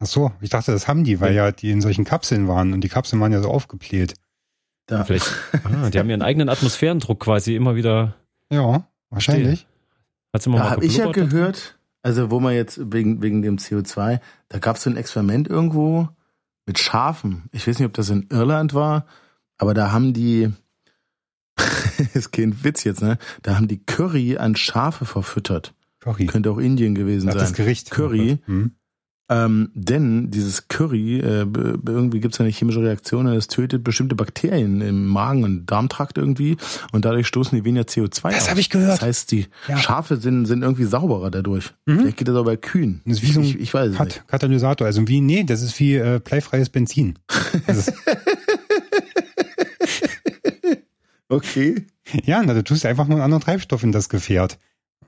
Ach 0.00 0.06
so, 0.06 0.32
ich 0.40 0.50
dachte, 0.50 0.72
das 0.72 0.88
haben 0.88 1.04
die, 1.04 1.20
weil 1.20 1.32
ja 1.34 1.52
die 1.52 1.70
in 1.70 1.80
solchen 1.80 2.04
Kapseln 2.04 2.48
waren 2.48 2.72
und 2.72 2.80
die 2.82 2.88
Kapseln 2.88 3.20
waren 3.20 3.30
ja 3.30 3.40
so 3.40 3.48
aufgebläht. 3.50 4.14
Da. 4.86 5.04
Vielleicht, 5.04 5.30
ah, 5.62 5.90
die 5.90 5.98
haben 6.00 6.10
ihren 6.10 6.22
eigenen 6.22 6.48
Atmosphärendruck 6.48 7.20
quasi 7.20 7.54
immer 7.54 7.76
wieder. 7.76 8.16
Ja, 8.50 8.88
wahrscheinlich. 9.10 9.66
Hat's 10.32 10.46
immer 10.46 10.56
Da 10.58 10.64
mal 10.64 10.70
habe 10.70 10.84
ich 10.84 10.96
ja 10.96 11.12
gehört, 11.12 11.78
also 12.02 12.30
wo 12.30 12.40
man 12.40 12.54
jetzt 12.54 12.92
wegen, 12.92 13.22
wegen 13.22 13.42
dem 13.42 13.56
CO2, 13.56 14.20
da 14.48 14.58
gab 14.58 14.76
es 14.76 14.82
so 14.82 14.90
ein 14.90 14.96
Experiment 14.96 15.48
irgendwo 15.48 16.08
mit 16.66 16.78
Schafen. 16.78 17.44
Ich 17.52 17.66
weiß 17.66 17.78
nicht, 17.78 17.86
ob 17.86 17.94
das 17.94 18.10
in 18.10 18.26
Irland 18.30 18.74
war, 18.74 19.06
aber 19.58 19.74
da 19.74 19.92
haben 19.92 20.12
die, 20.12 20.50
ist 22.14 22.32
kein 22.32 22.64
Witz 22.64 22.84
jetzt, 22.84 23.02
ne? 23.02 23.18
Da 23.42 23.56
haben 23.56 23.68
die 23.68 23.84
Curry 23.84 24.36
an 24.36 24.56
Schafe 24.56 25.04
verfüttert. 25.04 25.74
Curry. 26.00 26.26
Könnte 26.26 26.50
auch 26.50 26.58
Indien 26.58 26.94
gewesen 26.94 27.28
Ach, 27.28 27.34
das 27.34 27.50
sein. 27.50 27.54
Gericht. 27.54 27.90
Curry. 27.90 28.38
Hm. 28.46 28.72
Ähm, 29.28 29.70
denn 29.74 30.30
dieses 30.30 30.68
Curry, 30.68 31.20
äh, 31.20 31.46
irgendwie 31.86 32.20
gibt 32.20 32.34
es 32.34 32.40
eine 32.40 32.50
chemische 32.50 32.82
Reaktion, 32.82 33.26
und 33.26 33.32
es 33.34 33.46
tötet 33.46 33.82
bestimmte 33.84 34.14
Bakterien 34.14 34.80
im 34.82 35.06
Magen- 35.06 35.44
und 35.44 35.66
Darmtrakt 35.66 36.18
irgendwie 36.18 36.56
und 36.92 37.04
dadurch 37.04 37.28
stoßen 37.28 37.56
die 37.56 37.64
weniger 37.64 37.84
CO2 37.86 38.30
Das 38.30 38.50
habe 38.50 38.60
ich 38.60 38.68
gehört. 38.68 38.94
Das 38.98 39.02
heißt, 39.02 39.30
die 39.30 39.46
Ja. 39.68 39.78
Schafe 39.78 40.16
sind, 40.16 40.44
sind 40.46 40.62
irgendwie 40.62 40.84
sauberer 40.84 41.30
dadurch. 41.30 41.72
Mhm. 41.86 42.00
Vielleicht 42.00 42.16
geht 42.18 42.28
das 42.28 42.36
auch 42.36 42.44
bei 42.44 42.56
Kühen. 42.56 43.00
Das 43.06 43.18
ist 43.18 43.22
wie 43.22 43.32
so 43.32 43.40
ein 43.40 43.46
ich, 43.46 43.58
ich 43.60 43.72
weiß 43.72 43.92
es 43.92 43.98
nicht. 43.98 44.16
Kat 44.16 44.28
Katalysator. 44.28 44.86
Also 44.86 45.06
wie, 45.08 45.20
nee, 45.20 45.44
das 45.44 45.62
ist 45.62 45.78
wie 45.80 45.94
äh, 45.94 46.20
bleifreies 46.22 46.68
Benzin. 46.68 47.18
Okay. 51.28 51.86
ja, 52.24 52.42
na, 52.44 52.52
du 52.52 52.62
tust 52.62 52.84
einfach 52.84 53.06
nur 53.06 53.16
einen 53.16 53.24
anderen 53.24 53.42
Treibstoff 53.42 53.82
in 53.82 53.92
das 53.92 54.10
Gefährt. 54.10 54.58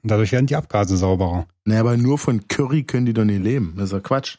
Und 0.05 0.11
dadurch 0.11 0.33
werden 0.33 0.47
die 0.47 0.55
Abgase 0.55 0.99
sauberer. 0.99 1.47
Naja, 1.65 1.81
aber 1.81 1.97
nur 1.97 2.19
von 2.19 2.47
Curry 2.47 2.83
können 2.83 3.07
die 3.07 3.15
doch 3.15 3.25
nicht 3.25 3.43
leben. 3.43 3.73
Das 3.77 3.87
ist 3.87 3.93
ja 3.93 4.01
Quatsch. 4.01 4.37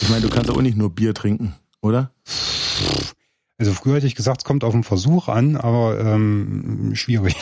Ich 0.00 0.08
meine, 0.08 0.22
du 0.22 0.30
kannst 0.30 0.50
auch 0.50 0.62
nicht 0.62 0.78
nur 0.78 0.88
Bier 0.88 1.12
trinken, 1.12 1.54
oder? 1.82 2.10
Also 3.58 3.72
früher 3.74 3.96
hätte 3.96 4.06
ich 4.06 4.14
gesagt, 4.14 4.40
es 4.40 4.44
kommt 4.46 4.64
auf 4.64 4.72
den 4.72 4.84
Versuch 4.84 5.28
an, 5.28 5.56
aber 5.56 6.00
ähm, 6.00 6.92
schwierig. 6.94 7.36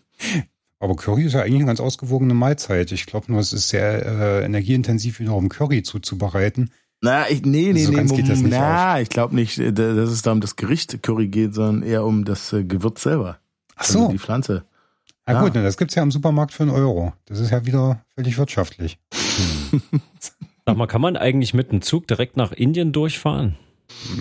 aber 0.80 0.96
Curry 0.96 1.26
ist 1.26 1.34
ja 1.34 1.42
eigentlich 1.42 1.56
eine 1.56 1.66
ganz 1.66 1.78
ausgewogene 1.78 2.34
Mahlzeit. 2.34 2.90
Ich 2.90 3.06
glaube 3.06 3.30
nur, 3.30 3.40
es 3.40 3.52
ist 3.52 3.68
sehr 3.68 4.04
äh, 4.04 4.44
energieintensiv, 4.44 5.20
wiederum 5.20 5.48
Curry 5.48 5.84
zuzubereiten. 5.84 6.70
Na, 7.00 7.30
ich, 7.30 7.44
nee, 7.44 7.72
nee, 7.72 7.84
So 7.84 7.92
nee, 7.92 8.02
nicht 8.02 8.42
na, 8.42 9.00
ich 9.00 9.08
glaube 9.08 9.36
nicht, 9.36 9.56
äh, 9.58 9.72
dass 9.72 10.10
es 10.10 10.22
da 10.22 10.32
um 10.32 10.40
das 10.40 10.56
Gericht 10.56 11.00
Curry 11.00 11.28
geht, 11.28 11.54
sondern 11.54 11.88
eher 11.88 12.04
um 12.04 12.24
das 12.24 12.52
äh, 12.52 12.64
Gewürz 12.64 13.04
selber. 13.04 13.38
Ach 13.76 13.84
so, 13.84 14.00
Also 14.00 14.12
die 14.12 14.18
Pflanze. 14.18 14.64
Na 15.26 15.34
ja. 15.34 15.40
gut, 15.42 15.52
na, 15.54 15.62
das 15.62 15.76
gibt's 15.76 15.94
ja 15.94 16.02
im 16.02 16.10
Supermarkt 16.10 16.52
für 16.52 16.62
einen 16.64 16.72
Euro. 16.72 17.12
Das 17.26 17.38
ist 17.38 17.50
ja 17.50 17.64
wieder 17.66 18.04
völlig 18.14 18.38
wirtschaftlich. 18.38 18.98
Sag 20.66 20.76
mal, 20.76 20.86
kann 20.86 21.00
man 21.00 21.16
eigentlich 21.16 21.54
mit 21.54 21.72
dem 21.72 21.82
Zug 21.82 22.06
direkt 22.06 22.36
nach 22.36 22.52
Indien 22.52 22.92
durchfahren? 22.92 23.56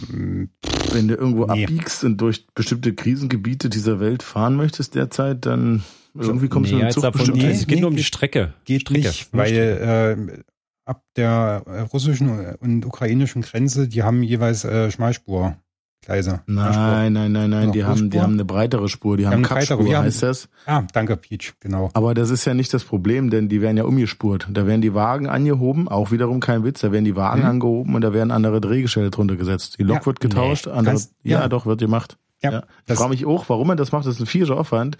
Wenn 0.09 1.07
du 1.07 1.15
irgendwo 1.15 1.45
Nee. 1.45 1.63
abbiegst 1.63 2.03
und 2.03 2.17
durch 2.17 2.47
bestimmte 2.53 2.93
Krisengebiete 2.93 3.69
dieser 3.69 3.99
Welt 3.99 4.23
fahren 4.23 4.55
möchtest 4.55 4.95
derzeit, 4.95 5.45
dann 5.45 5.83
irgendwie 6.13 6.49
kommst 6.49 6.71
du 6.71 6.75
mit 6.75 6.85
dem 6.85 6.91
Zug 6.91 7.03
davon, 7.03 7.19
bestimmt 7.19 7.37
nee, 7.37 7.51
es 7.51 7.67
geht 7.67 7.75
nee, 7.75 7.81
nur 7.81 7.89
um 7.89 7.95
die 7.95 8.03
Strecke. 8.03 8.53
Geht 8.65 8.81
Strecke. 8.81 9.07
nicht, 9.07 9.29
weil 9.33 9.55
äh, 9.55 10.41
ab 10.85 11.03
der 11.15 11.63
russischen 11.93 12.55
und 12.57 12.85
ukrainischen 12.85 13.43
Grenze, 13.43 13.87
die 13.87 14.03
haben 14.03 14.23
jeweils 14.23 14.65
äh, 14.65 14.91
Schmalspurgleise. 14.91 15.57
Schmalspur. 16.03 16.41
Nein, 16.47 17.13
nein, 17.13 17.31
nein, 17.31 17.49
nein, 17.49 17.71
die 17.71 17.83
haben, 17.83 18.09
die 18.09 18.19
haben 18.19 18.33
eine 18.33 18.45
breitere 18.45 18.89
Spur, 18.89 19.17
die, 19.17 19.25
haben 19.27 19.33
haben 19.33 19.39
eine 19.45 19.47
breitere, 19.47 19.77
Kappspur, 19.77 19.95
haben- 19.97 20.05
heißt 20.05 20.23
das. 20.23 20.49
Ah, 20.65 20.83
danke, 20.93 21.15
Peach, 21.15 21.53
genau. 21.59 21.89
Aber 21.93 22.13
das 22.15 22.31
ist 22.31 22.45
ja 22.45 22.53
nicht 22.55 22.73
das 22.73 22.83
Problem, 22.83 23.29
denn 23.29 23.49
die 23.49 23.61
werden 23.61 23.77
ja 23.77 23.83
umgespurt. 23.83 24.47
Da 24.51 24.65
werden 24.65 24.81
die 24.81 24.93
Wagen 24.95 25.27
angehoben, 25.27 25.87
auch 25.87 26.11
wiederum 26.11 26.39
kein 26.39 26.63
Witz, 26.63 26.81
da 26.81 26.91
werden 26.91 27.05
die 27.05 27.15
Wagen 27.15 27.41
Mhm. 27.41 27.47
angehoben 27.47 27.95
und 27.95 28.01
da 28.01 28.13
werden 28.13 28.31
andere 28.31 28.59
Drehgestelle 28.61 29.11
drunter 29.11 29.35
gesetzt. 29.35 29.77
Die 29.77 29.83
Lok 29.83 29.97
Ja, 29.99 30.05
wird 30.07 30.19
getauscht, 30.19 30.65
nee, 30.65 30.71
andere, 30.73 30.85
kannst- 30.93 31.13
ja, 31.23 31.41
ja. 31.41 31.47
doch, 31.47 31.65
wird 31.67 31.79
gemacht. 31.79 32.17
Ja, 32.41 32.51
Ja. 32.51 32.59
Ich 32.59 32.65
das- 32.87 32.97
frage 32.97 33.11
mich 33.11 33.25
auch, 33.27 33.47
warum 33.49 33.69
er 33.69 33.75
das 33.75 33.91
macht, 33.91 34.07
das 34.07 34.15
ist 34.15 34.21
ein 34.21 34.25
vierischer 34.25 34.57
Aufwand. 34.57 34.97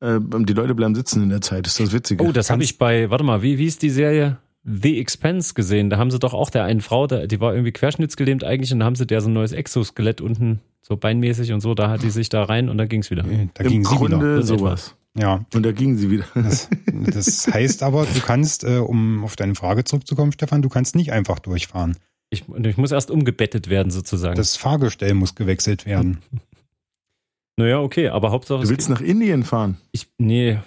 Äh, 0.00 0.18
die 0.20 0.52
Leute 0.54 0.74
bleiben 0.74 0.96
sitzen 0.96 1.22
in 1.22 1.28
der 1.28 1.40
Zeit, 1.40 1.68
ist 1.68 1.78
das 1.78 1.92
Witzige. 1.92 2.24
Oh, 2.24 2.32
das 2.32 2.50
habe 2.50 2.64
ich 2.64 2.76
bei, 2.78 3.08
warte 3.10 3.22
mal, 3.22 3.42
wie, 3.42 3.58
wie 3.58 3.66
ist 3.66 3.82
die 3.82 3.90
Serie? 3.90 4.38
The 4.64 4.98
Expense 5.00 5.54
gesehen. 5.54 5.90
Da 5.90 5.98
haben 5.98 6.10
sie 6.10 6.18
doch 6.18 6.34
auch 6.34 6.50
der 6.50 6.64
einen 6.64 6.80
Frau, 6.80 7.06
die 7.06 7.40
war 7.40 7.52
irgendwie 7.52 7.72
querschnittsgelähmt 7.72 8.44
eigentlich 8.44 8.72
und 8.72 8.80
da 8.80 8.86
haben 8.86 8.94
sie 8.94 9.06
der 9.06 9.20
so 9.20 9.28
ein 9.28 9.32
neues 9.32 9.52
Exoskelett 9.52 10.20
unten, 10.20 10.60
so 10.80 10.96
beinmäßig 10.96 11.52
und 11.52 11.60
so, 11.60 11.74
da 11.74 11.90
hat 11.90 12.02
die 12.02 12.10
sich 12.10 12.28
da 12.28 12.44
rein 12.44 12.68
und 12.68 12.78
dann 12.78 12.88
ging's 12.88 13.10
wieder. 13.10 13.24
Äh, 13.24 13.48
Da 13.54 13.64
Im 13.64 13.70
ging 13.70 13.84
sie 13.84 13.90
wieder. 13.90 14.18
Grunde 14.18 14.36
Das 14.36 14.44
ist 14.44 14.48
sowas. 14.48 14.96
Ja, 15.18 15.44
Und 15.52 15.62
da 15.64 15.72
gingen 15.72 15.96
sie 15.98 16.10
wieder. 16.10 16.24
das, 16.34 16.70
das 16.86 17.46
heißt 17.52 17.82
aber, 17.82 18.06
du 18.06 18.20
kannst, 18.20 18.64
äh, 18.64 18.78
um 18.78 19.24
auf 19.24 19.36
deine 19.36 19.54
Frage 19.54 19.84
zurückzukommen, 19.84 20.32
Stefan, 20.32 20.62
du 20.62 20.68
kannst 20.68 20.94
nicht 20.96 21.12
einfach 21.12 21.38
durchfahren. 21.38 21.96
Ich, 22.30 22.44
ich 22.64 22.76
muss 22.78 22.92
erst 22.92 23.10
umgebettet 23.10 23.68
werden 23.68 23.90
sozusagen. 23.90 24.36
Das 24.36 24.56
Fahrgestell 24.56 25.12
muss 25.12 25.34
gewechselt 25.34 25.84
werden. 25.84 26.18
naja, 27.58 27.80
okay, 27.80 28.08
aber 28.08 28.30
Hauptsache 28.30 28.62
Du 28.62 28.68
willst 28.70 28.88
nach 28.88 29.02
Indien 29.02 29.42
fahren? 29.42 29.76
Ich, 29.92 30.08
nee. 30.16 30.58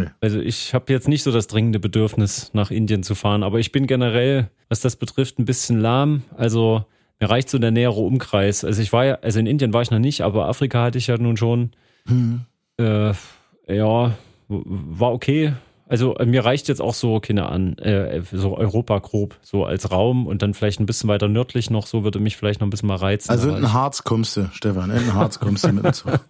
Nee. 0.00 0.06
Also 0.20 0.40
ich 0.40 0.74
habe 0.74 0.92
jetzt 0.92 1.08
nicht 1.08 1.22
so 1.22 1.32
das 1.32 1.46
dringende 1.46 1.78
Bedürfnis, 1.78 2.50
nach 2.52 2.70
Indien 2.70 3.02
zu 3.02 3.14
fahren, 3.14 3.42
aber 3.42 3.58
ich 3.58 3.72
bin 3.72 3.86
generell, 3.86 4.50
was 4.68 4.80
das 4.80 4.96
betrifft, 4.96 5.38
ein 5.38 5.44
bisschen 5.44 5.80
lahm. 5.80 6.22
Also 6.36 6.84
mir 7.20 7.30
reicht 7.30 7.48
so 7.48 7.58
der 7.58 7.70
nähere 7.70 8.00
Umkreis. 8.00 8.64
Also 8.64 8.82
ich 8.82 8.92
war 8.92 9.04
ja, 9.04 9.14
also 9.22 9.38
in 9.38 9.46
Indien 9.46 9.72
war 9.72 9.82
ich 9.82 9.90
noch 9.90 9.98
nicht, 9.98 10.22
aber 10.22 10.48
Afrika 10.48 10.84
hatte 10.84 10.98
ich 10.98 11.06
ja 11.06 11.16
nun 11.18 11.36
schon. 11.36 11.70
Hm. 12.06 12.42
Äh, 12.78 13.12
ja, 13.68 14.14
war 14.48 15.12
okay. 15.12 15.54
Also 15.88 16.16
äh, 16.16 16.26
mir 16.26 16.44
reicht 16.44 16.68
jetzt 16.68 16.80
auch 16.80 16.94
so, 16.94 17.20
keine 17.20 17.48
Ahnung, 17.48 17.78
äh, 17.78 18.20
so 18.32 18.56
Europa 18.56 18.98
grob, 18.98 19.38
so 19.42 19.64
als 19.64 19.90
Raum 19.90 20.26
und 20.26 20.42
dann 20.42 20.52
vielleicht 20.54 20.80
ein 20.80 20.86
bisschen 20.86 21.08
weiter 21.08 21.28
nördlich 21.28 21.70
noch, 21.70 21.86
so 21.86 22.02
würde 22.02 22.18
mich 22.18 22.36
vielleicht 22.36 22.60
noch 22.60 22.66
ein 22.66 22.70
bisschen 22.70 22.88
mal 22.88 22.96
reizen. 22.96 23.30
Also 23.30 23.54
in 23.54 23.64
ich- 23.64 23.72
Harz 23.72 24.02
kommst 24.02 24.36
du, 24.36 24.48
Stefan, 24.52 24.90
in 24.90 25.14
Harz 25.14 25.38
kommst 25.38 25.64
du 25.64 25.72
mit 25.72 25.84
dem 25.84 25.92
Zug. 25.92 26.18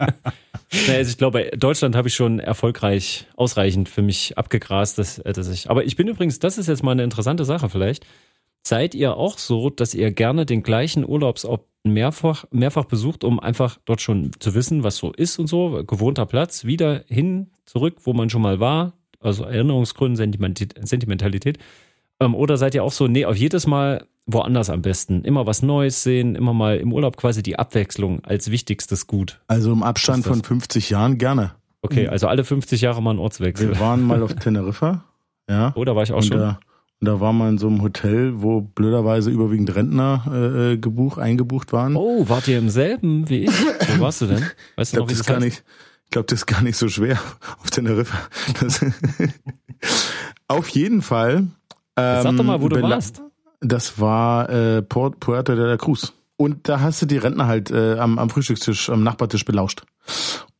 Nee, 0.89 0.97
also 0.97 1.11
ich 1.11 1.17
glaube, 1.19 1.51
Deutschland 1.57 1.95
habe 1.95 2.09
ich 2.09 2.15
schon 2.15 2.41
erfolgreich, 2.41 3.27
ausreichend 3.37 3.89
für 3.89 4.03
mich 4.03 4.37
abgegrast, 4.37 4.99
dass, 4.99 5.19
äh, 5.21 5.33
dass 5.33 5.49
ich. 5.49 5.71
Aber 5.71 5.85
ich 5.85 5.95
bin 5.97 6.09
übrigens, 6.09 6.41
das 6.41 6.59
ist 6.59 6.67
jetzt 6.67 6.83
mal 6.83 6.91
eine 6.93 7.05
interessante 7.05 7.45
Sache 7.45 7.69
vielleicht. 7.69 8.05
Seid 8.67 8.97
ihr 8.97 9.17
auch 9.17 9.39
so, 9.39 9.71
dass 9.71 9.95
ihr 9.95 10.11
gerne 10.11 10.45
den 10.45 10.65
gleichen 10.65 11.09
Urlaubsort 11.09 11.63
mehrfach, 11.85 12.47
mehrfach 12.51 12.87
besucht, 12.87 13.23
um 13.23 13.39
einfach 13.39 13.79
dort 13.85 14.01
schon 14.01 14.33
zu 14.41 14.55
wissen, 14.55 14.83
was 14.83 14.97
so 14.97 15.13
ist 15.13 15.39
und 15.39 15.47
so, 15.47 15.85
gewohnter 15.87 16.27
Platz, 16.27 16.65
wieder 16.65 17.05
hin, 17.07 17.51
zurück, 17.65 17.99
wo 18.03 18.13
man 18.13 18.29
schon 18.29 18.43
mal 18.43 18.59
war, 18.59 18.95
also 19.27 19.45
Erinnerungsgründen, 19.45 20.17
Sentimenti- 20.17 20.69
Sentimentalität. 20.87 21.59
Ähm, 22.21 22.35
oder 22.35 22.57
seid 22.57 22.75
ihr 22.75 22.83
auch 22.85 22.93
so, 22.93 23.09
nee, 23.09 23.25
auf 23.25 23.37
jedes 23.37 23.67
Mal 23.67 24.07
woanders 24.27 24.71
am 24.71 24.83
besten, 24.83 25.23
immer 25.23 25.47
was 25.47 25.63
Neues 25.63 26.03
sehen, 26.03 26.35
immer 26.35 26.53
mal 26.53 26.79
im 26.79 26.93
Urlaub 26.93 27.17
quasi 27.17 27.43
die 27.43 27.59
Abwechslung 27.59 28.25
als 28.25 28.51
wichtigstes 28.51 29.07
Gut. 29.07 29.41
Also 29.47 29.73
im 29.73 29.83
Abstand 29.83 30.25
von 30.25 30.43
50 30.43 30.91
Jahren 30.91 31.19
gerne. 31.19 31.53
Okay, 31.83 32.09
also 32.09 32.27
alle 32.27 32.43
50 32.43 32.81
Jahre 32.81 33.01
mal 33.03 33.13
ein 33.13 33.19
Ortswechsel. 33.21 33.69
Wir 33.69 33.81
waren 33.81 34.03
mal 34.03 34.23
auf 34.23 34.35
Teneriffa, 34.41 35.05
ja. 35.49 35.73
Oh, 35.77 35.85
da 35.85 35.95
war 35.95 36.03
ich 36.03 36.13
auch 36.13 36.17
und 36.17 36.25
schon. 36.25 36.39
Da, 36.39 36.59
und 37.01 37.07
da 37.07 37.21
war 37.21 37.33
man 37.33 37.51
in 37.51 37.59
so 37.59 37.69
einem 37.69 37.83
Hotel, 37.83 38.33
wo 38.43 38.63
blöderweise 38.63 39.31
überwiegend 39.31 39.73
Rentner 39.77 40.25
äh, 40.29 40.73
äh, 40.73 40.77
gebucht, 40.79 41.21
eingebucht 41.21 41.73
waren. 41.73 41.95
Oh, 41.95 42.29
wart 42.29 42.49
ihr 42.49 42.59
im 42.59 42.71
selben 42.71 43.29
wie 43.29 43.45
ich? 43.45 43.51
Wo 43.97 44.01
warst 44.01 44.23
du 44.23 44.27
denn? 44.27 44.43
Weißt 44.77 44.93
ich 44.93 44.97
du 44.97 45.03
noch, 45.03 45.09
wie 45.09 45.13
das, 45.13 45.19
das 45.19 45.21
ist 45.21 45.27
gar 45.27 45.37
heißt? 45.37 45.45
nicht, 45.45 45.65
ich 46.07 46.11
glaube, 46.11 46.27
das 46.27 46.41
ist 46.41 46.47
gar 46.47 46.63
nicht 46.63 46.77
so 46.77 46.89
schwer 46.89 47.19
auf 47.63 47.71
Teneriffa. 47.71 48.17
Das, 48.61 48.81
auf 50.49 50.69
jeden 50.69 51.03
Fall. 51.03 51.47
Jetzt 51.99 52.23
Sag 52.23 52.37
doch 52.37 52.45
mal, 52.45 52.61
wo 52.61 52.69
du 52.69 52.77
bela- 52.77 52.97
warst. 52.97 53.23
Das 53.61 53.99
war 54.01 54.51
äh, 54.51 54.83
Port 54.83 55.19
Puerto 55.21 55.55
de 55.55 55.65
la 55.65 55.77
Cruz. 55.77 56.13
Und 56.37 56.69
da 56.69 56.81
hast 56.81 57.01
du 57.01 57.07
die 57.07 57.17
Rentner 57.17 57.47
halt 57.47 57.71
äh, 57.71 57.99
am, 57.99 58.19
am 58.19 58.29
Frühstückstisch, 58.29 58.91
am 58.91 59.03
Nachbartisch 59.03 59.45
belauscht. 59.47 59.83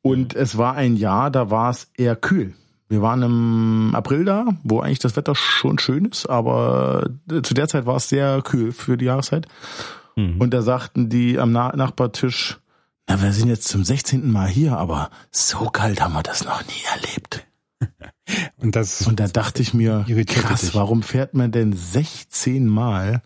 Und 0.01 0.35
es 0.35 0.57
war 0.57 0.75
ein 0.75 0.97
Jahr, 0.97 1.31
da 1.31 1.51
war 1.51 1.71
es 1.71 1.91
eher 1.97 2.17
kühl. 2.17 2.55
Wir 2.89 3.03
waren 3.03 3.23
im 3.23 3.91
April 3.95 4.25
da, 4.25 4.47
wo 4.63 4.81
eigentlich 4.81 5.01
das 5.01 5.17
Wetter 5.17 5.35
schon 5.35 5.79
schön 5.79 6.07
ist, 6.07 6.27
aber 6.31 7.11
äh, 7.31 7.43
zu 7.43 7.53
der 7.53 7.69
Zeit 7.69 7.85
war 7.85 7.97
es 7.97 8.09
sehr 8.09 8.41
kühl 8.43 8.73
für 8.73 8.97
die 8.97 9.05
Jahreszeit. 9.07 9.47
Mhm. 10.15 10.41
Und 10.41 10.55
da 10.55 10.63
sagten 10.63 11.09
die 11.11 11.39
am 11.39 11.53
Na 11.53 11.75
Nachbartisch, 11.77 12.59
na, 13.09 13.23
wir 13.23 13.33
sind 13.33 13.49
jetzt 13.49 13.69
zum 13.69 13.85
16. 13.85 14.31
Mal 14.31 14.49
hier, 14.49 14.77
aber 14.77 15.11
so 15.31 15.67
kalt 15.71 16.01
haben 16.01 16.15
wir 16.15 16.23
das 16.23 16.45
noch 16.45 16.63
nie 16.67 16.83
erlebt. 16.95 17.47
Und 18.57 18.75
das, 18.75 19.07
Und 19.07 19.21
da 19.21 19.29
dachte 19.29 19.63
ich 19.63 19.75
mir, 19.75 20.05
krass, 20.27 20.63
dich. 20.63 20.75
warum 20.75 21.03
fährt 21.03 21.35
man 21.35 21.53
denn 21.53 21.73
16 21.73 22.67
Mal 22.67 23.23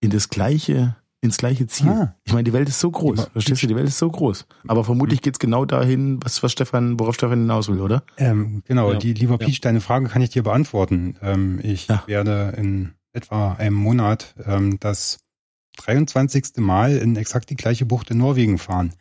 in 0.00 0.10
das 0.10 0.28
gleiche, 0.28 0.94
ins 1.20 1.38
gleiche 1.38 1.66
Ziel? 1.66 1.88
Ah. 1.88 2.14
Ich 2.24 2.32
meine, 2.32 2.44
die 2.44 2.52
Welt 2.52 2.68
ist 2.68 2.78
so 2.78 2.90
groß. 2.90 3.18
Aber- 3.20 3.30
Verstehst 3.32 3.62
du? 3.62 3.66
Die 3.66 3.74
Welt 3.74 3.88
ist 3.88 3.98
so 3.98 4.08
groß. 4.08 4.46
Aber 4.68 4.84
vermutlich 4.84 5.22
geht's 5.22 5.40
genau 5.40 5.64
dahin, 5.64 6.20
was, 6.22 6.42
was 6.44 6.52
Stefan, 6.52 7.00
worauf 7.00 7.16
Stefan 7.16 7.40
hinaus 7.40 7.68
will, 7.68 7.80
oder? 7.80 8.04
ähm, 8.18 8.62
genau, 8.66 8.92
Ja. 8.92 8.98
die, 8.98 9.14
lieber 9.14 9.38
Peach, 9.38 9.60
deine 9.60 9.80
Frage 9.80 10.06
kann 10.08 10.22
ich 10.22 10.30
dir 10.30 10.44
beantworten. 10.44 11.16
Ähm, 11.22 11.58
ich 11.62 11.88
Ja. 11.88 12.04
werde 12.06 12.54
in 12.56 12.92
etwa 13.12 13.54
einem 13.54 13.74
Monat 13.76 14.34
ähm, 14.44 14.78
das 14.78 15.18
23. 15.78 16.58
Mal 16.58 16.96
in 16.96 17.16
exakt 17.16 17.50
die 17.50 17.56
gleiche 17.56 17.86
Bucht 17.86 18.10
in 18.10 18.18
Norwegen 18.18 18.58
fahren. 18.58 18.92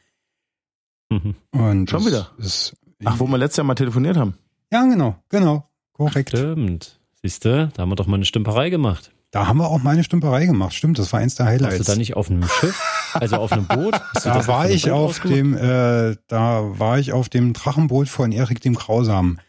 Mhm. 1.09 1.35
Und 1.51 1.89
Schon 1.89 2.05
wieder? 2.05 2.31
Ist, 2.37 2.75
Ach, 3.03 3.19
wo 3.19 3.27
wir 3.27 3.37
letztes 3.37 3.57
Jahr 3.57 3.65
mal 3.65 3.75
telefoniert 3.75 4.17
haben. 4.17 4.35
ja, 4.71 4.83
genau, 4.85 5.15
genau. 5.29 5.69
Korrekt. 5.93 6.29
Stimmt. 6.29 6.99
Siehst 7.21 7.45
du, 7.45 7.69
da 7.73 7.81
haben 7.81 7.89
wir 7.89 7.95
doch 7.95 8.07
mal 8.07 8.15
eine 8.15 8.25
Stümperei 8.25 8.69
gemacht. 8.69 9.11
Da 9.31 9.47
haben 9.47 9.57
wir 9.57 9.67
auch 9.67 9.81
mal 9.83 9.91
eine 9.91 10.03
Stümperei 10.03 10.45
gemacht. 10.45 10.73
Stimmt, 10.73 10.97
das 10.99 11.11
war 11.11 11.19
eins 11.19 11.35
der 11.35 11.45
Highlights. 11.47 11.77
Warst 11.79 11.89
du 11.89 11.93
da 11.93 11.97
nicht 11.97 12.15
auf 12.15 12.29
einem 12.29 12.47
Schiff? 12.47 12.81
Also 13.13 13.37
auf 13.37 13.51
einem 13.51 13.65
Boot? 13.67 13.93
Da 14.23 14.47
war 14.47 14.61
einem 14.61 14.73
ich 14.75 14.83
Boot 14.83 14.91
auf 14.93 15.19
dem, 15.21 15.55
äh, 15.55 16.15
da 16.27 16.79
war 16.79 16.99
ich 16.99 17.13
auf 17.13 17.29
dem 17.29 17.53
Drachenboot 17.53 18.07
von 18.09 18.31
Erik 18.31 18.61
dem 18.61 18.75
Grausamen. 18.75 19.39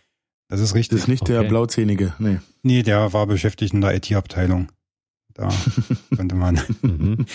Das 0.49 0.61
ist 0.61 0.75
richtig. 0.75 0.97
Das 0.99 1.03
ist 1.05 1.09
nicht 1.09 1.27
der 1.29 1.41
Okay. 1.41 1.49
Blauzähnige. 1.49 2.15
Nee. 2.19 2.39
Nee, 2.63 2.83
der 2.83 3.13
war 3.13 3.27
beschäftigt 3.27 3.75
in 3.75 3.81
der 3.81 3.95
IT-Abteilung. 3.97 4.69
Da 5.35 5.49
könnte 6.17 6.35
man. 6.37 6.61
Mhm. 6.83 7.27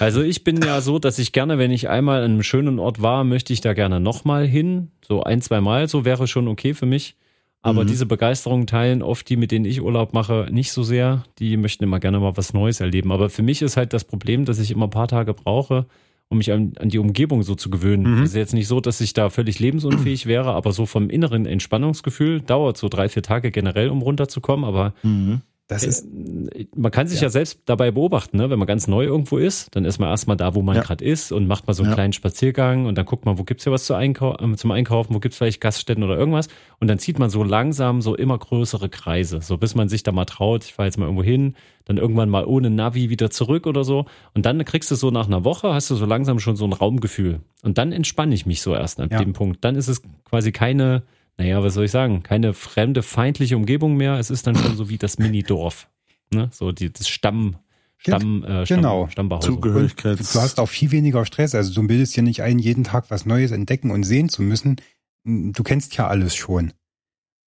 Also 0.00 0.22
ich 0.22 0.44
bin 0.44 0.62
ja 0.62 0.80
so, 0.80 0.98
dass 0.98 1.18
ich 1.18 1.32
gerne, 1.32 1.58
wenn 1.58 1.70
ich 1.70 1.88
einmal 1.88 2.22
an 2.22 2.32
einem 2.32 2.42
schönen 2.42 2.78
Ort 2.78 3.00
war, 3.02 3.22
möchte 3.24 3.52
ich 3.52 3.60
da 3.60 3.74
gerne 3.74 4.00
nochmal 4.00 4.46
hin. 4.46 4.90
So 5.06 5.22
ein, 5.22 5.40
zwei 5.40 5.60
Mal, 5.60 5.88
so 5.88 6.04
wäre 6.04 6.26
schon 6.26 6.48
okay 6.48 6.74
für 6.74 6.86
mich. 6.86 7.16
Aber 7.62 7.84
Mhm. 7.84 7.88
diese 7.88 8.06
Begeisterung 8.06 8.66
teilen 8.66 9.02
oft 9.02 9.28
die, 9.28 9.36
mit 9.36 9.50
denen 9.50 9.64
ich 9.64 9.80
Urlaub 9.80 10.12
mache, 10.12 10.48
nicht 10.50 10.72
so 10.72 10.82
sehr. 10.82 11.24
Die 11.38 11.56
möchten 11.56 11.84
immer 11.84 12.00
gerne 12.00 12.18
mal 12.20 12.36
was 12.36 12.52
Neues 12.52 12.80
erleben. 12.80 13.10
Aber 13.12 13.30
für 13.30 13.42
mich 13.42 13.62
ist 13.62 13.76
halt 13.76 13.92
das 13.92 14.04
Problem, 14.04 14.44
dass 14.44 14.58
ich 14.58 14.70
immer 14.70 14.86
ein 14.86 14.90
paar 14.90 15.08
Tage 15.08 15.32
brauche, 15.32 15.86
um 16.28 16.38
mich 16.38 16.52
an, 16.52 16.72
an 16.78 16.88
die 16.88 16.98
Umgebung 16.98 17.42
so 17.42 17.54
zu 17.54 17.70
gewöhnen. 17.70 18.16
Mhm. 18.18 18.22
Es 18.22 18.30
ist 18.30 18.36
jetzt 18.36 18.54
nicht 18.54 18.68
so, 18.68 18.80
dass 18.80 19.00
ich 19.00 19.12
da 19.14 19.30
völlig 19.30 19.60
lebensunfähig 19.60 20.26
wäre, 20.26 20.52
aber 20.52 20.72
so 20.72 20.84
vom 20.86 21.08
inneren 21.08 21.46
Entspannungsgefühl 21.46 22.40
dauert 22.40 22.76
so 22.76 22.88
drei, 22.88 23.08
vier 23.08 23.22
Tage 23.22 23.50
generell, 23.50 23.88
um 23.90 24.02
runterzukommen. 24.02 24.64
Aber 24.64 24.92
Mhm. 25.02 25.40
Das 25.66 25.82
ist, 25.82 26.04
äh, 26.04 26.66
man 26.76 26.90
kann 26.92 27.06
sich 27.06 27.22
ja. 27.22 27.30
selbst 27.30 27.60
dabei 27.64 27.90
beobachten, 27.90 28.36
ne? 28.36 28.50
wenn 28.50 28.58
man 28.58 28.68
ganz 28.68 28.86
neu 28.86 29.04
irgendwo 29.04 29.38
ist, 29.38 29.74
dann 29.74 29.86
ist 29.86 29.98
man 29.98 30.10
erstmal 30.10 30.36
da, 30.36 30.54
wo 30.54 30.60
man 30.60 30.76
Ja. 30.76 30.82
gerade 30.82 31.02
ist 31.02 31.32
und 31.32 31.46
macht 31.46 31.66
mal 31.66 31.72
so 31.72 31.82
einen 31.82 31.92
Ja. 31.92 31.94
kleinen 31.94 32.12
Spaziergang 32.12 32.84
und 32.84 32.96
dann 32.98 33.06
guckt 33.06 33.24
man, 33.24 33.38
wo 33.38 33.44
gibt's 33.44 33.64
hier 33.64 33.72
was 33.72 33.86
zu 33.86 33.94
einkau 33.94 34.36
äh, 34.36 34.56
zum 34.56 34.70
Einkaufen, 34.72 35.14
wo 35.14 35.20
gibt's 35.20 35.38
vielleicht 35.38 35.62
Gaststätten 35.62 36.04
oder 36.04 36.18
irgendwas 36.18 36.48
und 36.80 36.88
dann 36.88 36.98
zieht 36.98 37.18
man 37.18 37.30
so 37.30 37.42
langsam 37.42 38.02
so 38.02 38.14
immer 38.14 38.36
größere 38.36 38.90
Kreise, 38.90 39.40
so 39.40 39.56
bis 39.56 39.74
man 39.74 39.88
sich 39.88 40.02
da 40.02 40.12
mal 40.12 40.26
traut, 40.26 40.64
ich 40.64 40.74
fahre 40.74 40.86
jetzt 40.86 40.98
mal 40.98 41.06
irgendwo 41.06 41.24
hin, 41.24 41.54
dann 41.86 41.96
irgendwann 41.96 42.28
mal 42.28 42.44
ohne 42.44 42.68
Navi 42.68 43.08
wieder 43.08 43.30
zurück 43.30 43.66
oder 43.66 43.84
so 43.84 44.04
und 44.34 44.44
dann 44.44 44.62
kriegst 44.66 44.90
du 44.90 44.96
so 44.96 45.10
nach 45.10 45.28
einer 45.28 45.44
Woche, 45.44 45.72
hast 45.72 45.88
du 45.90 45.94
so 45.94 46.04
langsam 46.04 46.40
schon 46.40 46.56
so 46.56 46.66
ein 46.66 46.74
Raumgefühl 46.74 47.40
und 47.62 47.78
dann 47.78 47.90
entspanne 47.92 48.34
ich 48.34 48.44
mich 48.44 48.60
so 48.60 48.74
erst 48.74 49.00
an 49.00 49.08
Ja. 49.10 49.18
dem 49.18 49.32
Punkt. 49.32 49.64
Dann 49.64 49.76
ist 49.76 49.88
es 49.88 50.02
quasi 50.24 50.52
keine, 50.52 51.04
naja, 51.36 51.62
was 51.62 51.74
soll 51.74 51.84
ich 51.84 51.90
sagen, 51.90 52.22
keine 52.22 52.54
fremde, 52.54 53.02
feindliche 53.02 53.56
Umgebung 53.56 53.96
mehr, 53.96 54.18
es 54.18 54.30
ist 54.30 54.46
dann 54.46 54.56
schon 54.56 54.76
so 54.76 54.88
wie 54.88 54.98
das 54.98 55.18
Mini-Dorf. 55.18 55.88
Ne? 56.32 56.48
So 56.52 56.72
die, 56.72 56.92
das 56.92 57.08
Stamm, 57.08 57.56
Stamm, 57.98 58.44
äh, 58.44 58.64
Stamm, 58.66 58.78
Genau. 58.78 59.08
Stammbehaus. 59.08 59.44
Zugehörigkeits. 59.44 60.32
du 60.32 60.40
hast 60.40 60.60
auch 60.60 60.68
viel 60.68 60.90
weniger 60.90 61.24
Stress. 61.24 61.54
Also 61.54 61.72
du 61.74 61.86
bildest 61.86 62.16
dir 62.16 62.22
nicht 62.22 62.42
ein, 62.42 62.58
jeden 62.58 62.84
Tag 62.84 63.06
was 63.10 63.26
Neues 63.26 63.50
entdecken 63.50 63.90
und 63.90 64.04
sehen 64.04 64.28
zu 64.28 64.42
müssen. 64.42 64.76
Du 65.24 65.62
kennst 65.62 65.96
ja 65.96 66.06
alles 66.06 66.34
schon. 66.36 66.72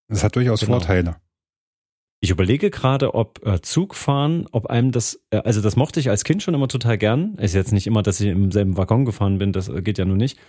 Das 0.10 0.24
hat 0.24 0.36
durchaus 0.36 0.62
Genau. 0.62 0.74
Vorteile. 0.80 1.18
Ich 2.20 2.32
überlege 2.32 2.72
gerade, 2.72 3.14
ob 3.14 3.46
äh, 3.46 3.62
Zugfahren, 3.62 4.48
ob 4.52 4.66
einem 4.68 4.92
das, 4.92 5.20
äh, 5.30 5.38
also 5.38 5.62
das 5.62 5.76
mochte 5.76 6.00
ich 6.00 6.10
als 6.10 6.24
Kind 6.24 6.42
schon 6.42 6.56
immer 6.56 6.68
total 6.68 6.98
gern. 6.98 7.36
Ist 7.36 7.54
jetzt 7.54 7.72
nicht 7.72 7.86
immer, 7.86 8.02
dass 8.02 8.20
ich 8.20 8.28
im 8.30 8.52
selben 8.52 8.76
Waggon 8.78 9.06
gefahren 9.06 9.38
bin, 9.38 9.54
das 9.54 9.70
äh, 9.70 9.82
geht 9.84 10.00
ja 10.00 10.06
nur 10.06 10.18
nicht. 10.18 10.40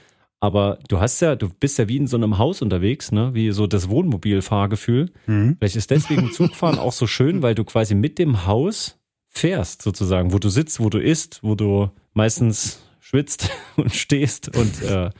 Aber 0.41 0.79
du 0.89 1.01
hast 1.01 1.21
ja, 1.21 1.35
du 1.35 1.49
bist 1.49 1.79
ja 1.79 1.89
wie 1.89 1.97
in 1.97 2.07
so 2.07 2.17
einem 2.17 2.39
Haus 2.39 2.63
unterwegs, 2.63 3.11
ne? 3.11 3.35
Wie 3.35 3.51
so 3.51 3.67
das 3.67 3.89
Wohnmobilfahrgefühl. 3.89 5.11
Mhm. 5.27 5.57
Vielleicht 5.59 5.77
ist 5.77 5.91
deswegen 5.91 6.31
Zugfahren 6.33 6.79
auch 6.79 6.93
so 6.93 7.07
schön, 7.07 7.43
weil 7.43 7.55
du 7.55 7.65
quasi 7.65 7.95
mit 7.95 8.19
dem 8.19 8.47
Haus 8.47 8.99
fährst, 9.27 9.83
sozusagen, 9.83 10.33
wo 10.33 10.39
du 10.39 10.49
sitzt, 10.49 10.81
wo 10.81 10.91
du 10.91 10.99
isst, 10.99 11.41
wo 11.43 11.55
du 11.55 11.91
meistens 12.15 12.81
schwitzt 13.01 13.51
und 13.77 13.95
stehst 13.95 14.57
und 14.57 14.83
äh, 14.83 15.11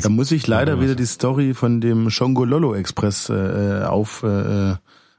Da 0.00 0.08
muss 0.08 0.32
ich 0.32 0.46
leider 0.46 0.80
wieder 0.80 0.94
die 0.94 1.06
Story 1.06 1.54
von 1.54 1.80
dem 1.80 2.08
Shongololo 2.08 2.74
Express 2.74 3.28
äh, 3.28 3.82
auf, 3.84 4.22
äh, 4.22 4.74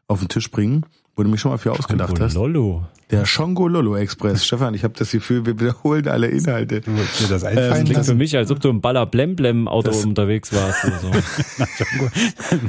auf 0.07 0.19
den 0.19 0.29
Tisch 0.29 0.49
bringen, 0.49 0.85
wo 1.15 1.23
du 1.23 1.29
mich 1.29 1.39
schon 1.41 1.51
mal 1.51 1.57
für 1.57 1.71
ausgedacht 1.71 2.19
hast. 2.19 2.33
Lollo. 2.33 2.85
Der 3.11 3.25
Shongololo 3.25 3.95
Express. 3.95 4.43
Stefan, 4.47 4.73
ich 4.73 4.83
habe 4.83 4.95
das 4.97 5.11
Gefühl, 5.11 5.45
wir 5.45 5.59
wiederholen 5.59 6.07
alle 6.07 6.27
Inhalte. 6.27 6.81
Du 6.81 6.91
dir 6.91 7.01
das 7.19 7.27
Das 7.29 7.43
einfallen 7.43 7.85
klingt 7.85 8.05
für 8.05 8.15
mich, 8.15 8.35
als 8.35 8.49
ob 8.49 8.59
du 8.59 8.69
im 8.69 8.81
Baller 8.81 9.05
Blem 9.05 9.35
Blem 9.35 9.67
Auto 9.67 9.89
Das- 9.89 10.03
unterwegs 10.05 10.51
warst 10.53 10.83
oder 10.85 10.97
so. 10.99 11.11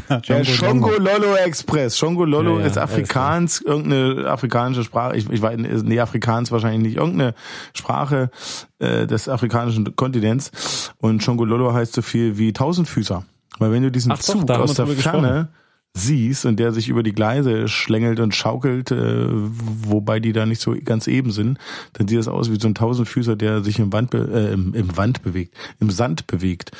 Na, 0.08 0.18
Der 0.18 0.42
Django, 0.42 0.42
Django. 0.42 0.44
Shongololo 0.44 1.34
Express. 1.36 1.96
Shongololo 1.96 2.56
Ja, 2.56 2.60
ja, 2.60 2.66
ist 2.66 2.78
Afrikaans, 2.78 3.60
irgendeine 3.62 4.26
afrikanische 4.28 4.84
Sprache. 4.84 5.16
Ich, 5.16 5.28
ich 5.30 5.40
weiß, 5.40 5.56
nee, 5.82 6.00
Afrikaans 6.00 6.52
wahrscheinlich 6.52 6.82
nicht. 6.82 6.96
Irgendeine 6.98 7.34
Sprache 7.72 8.30
äh, 8.78 9.06
des 9.06 9.28
afrikanischen 9.28 9.96
Kontinents. 9.96 10.92
Und 10.98 11.22
Shongololo 11.22 11.72
heißt 11.72 11.94
so 11.94 12.02
viel 12.02 12.36
wie 12.36 12.52
Tausendfüßer. 12.52 13.24
Weil 13.58 13.72
wenn 13.72 13.82
du 13.82 13.90
diesen 13.90 14.12
Ach 14.12 14.18
doch, 14.18 14.24
Zug 14.24 14.50
haben 14.50 14.62
aus 14.62 14.74
der 14.74 14.86
Ferne 14.88 15.48
siehst 15.96 16.44
und 16.44 16.58
der 16.58 16.72
sich 16.72 16.88
über 16.88 17.04
die 17.04 17.12
Gleise 17.12 17.68
schlängelt 17.68 18.18
und 18.18 18.34
schaukelt, 18.34 18.90
äh, 18.90 19.26
wobei 19.30 20.18
die 20.18 20.32
da 20.32 20.44
nicht 20.44 20.60
so 20.60 20.74
ganz 20.84 21.06
eben 21.06 21.30
sind, 21.30 21.58
dann 21.92 22.08
sieht 22.08 22.18
das 22.18 22.26
aus 22.26 22.50
wie 22.50 22.58
so 22.58 22.66
ein 22.66 22.74
Tausendfüßer, 22.74 23.36
der 23.36 23.62
sich 23.62 23.78
im 23.78 23.92
Wand, 23.92 24.10
be 24.10 24.28
äh, 24.32 24.52
im, 24.52 24.74
im 24.74 24.96
Wand 24.96 25.22
bewegt, 25.22 25.54
im 25.78 25.90
Sand 25.90 26.26
bewegt. 26.26 26.72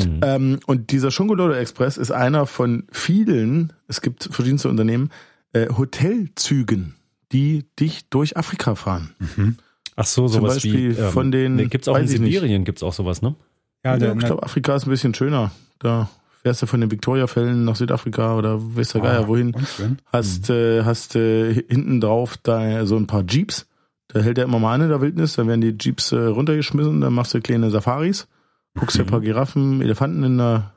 Hm. 0.00 0.20
Ähm, 0.22 0.60
und 0.66 0.92
dieser 0.92 1.10
Shongololo 1.10 1.54
Express 1.54 1.96
ist 1.96 2.12
einer 2.12 2.46
von 2.46 2.84
vielen, 2.92 3.72
es 3.88 4.00
gibt 4.00 4.28
verschiedenste 4.30 4.68
Unternehmen, 4.68 5.10
äh, 5.52 5.66
Hotelzügen, 5.68 6.94
die 7.32 7.64
dich 7.80 8.08
durch 8.10 8.36
Afrika 8.36 8.76
fahren. 8.76 9.10
Ach 9.96 10.06
so, 10.06 10.28
Zum 10.28 10.42
sowas 10.42 10.54
Beispiel 10.54 10.96
wie 10.96 11.00
ähm, 11.00 11.10
von 11.10 11.32
den- 11.32 11.56
nee, 11.56 11.66
gibt's 11.66 11.88
auch 11.88 11.96
in 11.96 12.04
ich 12.04 12.10
nicht. 12.20 12.32
Sibirien 12.34 12.64
gibt's 12.64 12.82
auch 12.84 12.92
sowas, 12.92 13.22
ne? 13.22 13.34
Ja, 13.84 13.92
Ja, 13.94 13.98
der, 13.98 14.12
ich 14.16 14.24
glaube, 14.24 14.44
Afrika 14.44 14.76
ist 14.76 14.86
ein 14.86 14.90
bisschen 14.90 15.14
schöner. 15.14 15.50
Da 15.80 16.08
fährst 16.42 16.62
du 16.62 16.66
von 16.66 16.80
den 16.80 16.90
Victoria-Fällen 16.90 17.64
nach 17.64 17.76
Südafrika 17.76 18.36
oder 18.36 18.58
weiß 18.60 18.90
der 18.90 19.00
Geier 19.00 19.28
wohin. 19.28 19.52
Hast, 20.12 20.50
äh, 20.50 20.84
hast 20.84 21.16
äh, 21.16 21.54
hinten 21.54 22.00
drauf 22.00 22.36
da 22.42 22.84
so 22.84 22.96
ein 22.96 23.06
paar 23.06 23.24
Jeeps. 23.28 23.68
Da 24.08 24.20
hält 24.20 24.38
er 24.38 24.44
immer 24.44 24.58
mal 24.58 24.74
an 24.74 24.82
in 24.82 24.88
der 24.88 25.00
Wildnis, 25.00 25.34
dann 25.34 25.48
werden 25.48 25.60
die 25.60 25.76
Jeeps 25.80 26.12
äh, 26.12 26.18
runtergeschmissen, 26.18 27.00
dann 27.00 27.14
machst 27.14 27.32
du 27.32 27.40
kleine 27.40 27.70
Safaris, 27.70 28.28
guckst 28.78 28.98
dir 28.98 29.02
ein 29.02 29.06
paar 29.06 29.20
Giraffen, 29.20 29.80
Elefanten 29.80 30.22
in 30.24 30.40
einer 30.40 30.74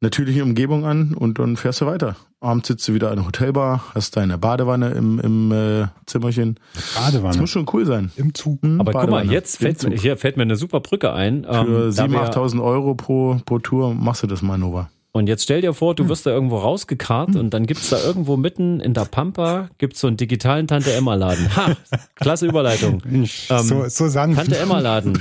natürlichen 0.00 0.42
Umgebung 0.42 0.84
an 0.84 1.14
und 1.14 1.38
dann 1.38 1.56
fährst 1.56 1.80
du 1.80 1.86
weiter. 1.86 2.16
Abends 2.40 2.68
sitzt 2.68 2.86
du 2.86 2.94
wieder 2.94 3.10
in 3.12 3.18
einer 3.18 3.26
Hotelbar, 3.26 3.82
hast 3.94 4.16
deine 4.16 4.36
Badewanne 4.38 4.90
im, 4.90 5.18
im 5.20 5.52
äh, 5.52 5.86
Zimmerchen. 6.06 6.60
Das 6.74 6.94
Badewanne. 6.94 7.38
muss 7.38 7.50
schon 7.50 7.66
cool 7.72 7.86
sein. 7.86 8.12
Im 8.16 8.34
Zug. 8.34 8.62
Hm, 8.62 8.80
Aber 8.80 8.92
guck 8.92 9.02
mal, 9.02 9.06
Badewanne 9.08 9.32
jetzt 9.32 9.56
fällt, 9.58 9.88
mir- 9.88 9.96
hier 9.96 10.16
fällt 10.16 10.36
mir 10.36 10.42
eine 10.42 10.56
super 10.56 10.80
Brücke 10.80 11.12
ein. 11.12 11.44
Für 11.44 11.50
ähm, 11.50 11.92
da 11.96 12.04
7.000, 12.04 12.12
wir- 12.12 12.30
8.000 12.30 12.62
Euro 12.62 12.94
pro, 12.94 13.40
pro 13.46 13.58
Tour 13.58 13.94
machst 13.94 14.22
du 14.22 14.26
das 14.26 14.42
mal, 14.42 14.58
Nova. 14.58 14.90
Und 15.16 15.26
jetzt 15.28 15.42
stell 15.44 15.60
dir 15.60 15.72
vor, 15.74 15.90
Hm. 15.90 15.96
du 15.96 16.08
wirst 16.08 16.26
da 16.26 16.30
irgendwo 16.30 16.58
rausgekarrt 16.58 17.36
und 17.36 17.50
dann 17.50 17.66
gibt's 17.66 17.90
da 17.90 17.98
irgendwo 18.02 18.36
mitten 18.36 18.80
in 18.80 18.94
der 18.94 19.04
Pampa 19.06 19.68
gibt's 19.78 20.00
so 20.00 20.06
einen 20.06 20.16
digitalen 20.16 20.66
Tante 20.66 20.92
Emma 20.92 21.14
Laden. 21.14 21.54
Ha, 21.56 21.76
klasse 22.14 22.46
Überleitung. 22.46 23.02
Mensch, 23.04 23.48
Ähm, 23.50 23.58
so, 23.64 23.88
so 23.88 24.08
sanft. 24.08 24.36
Tante 24.38 24.58
Emma 24.58 24.78
Laden. 24.80 25.18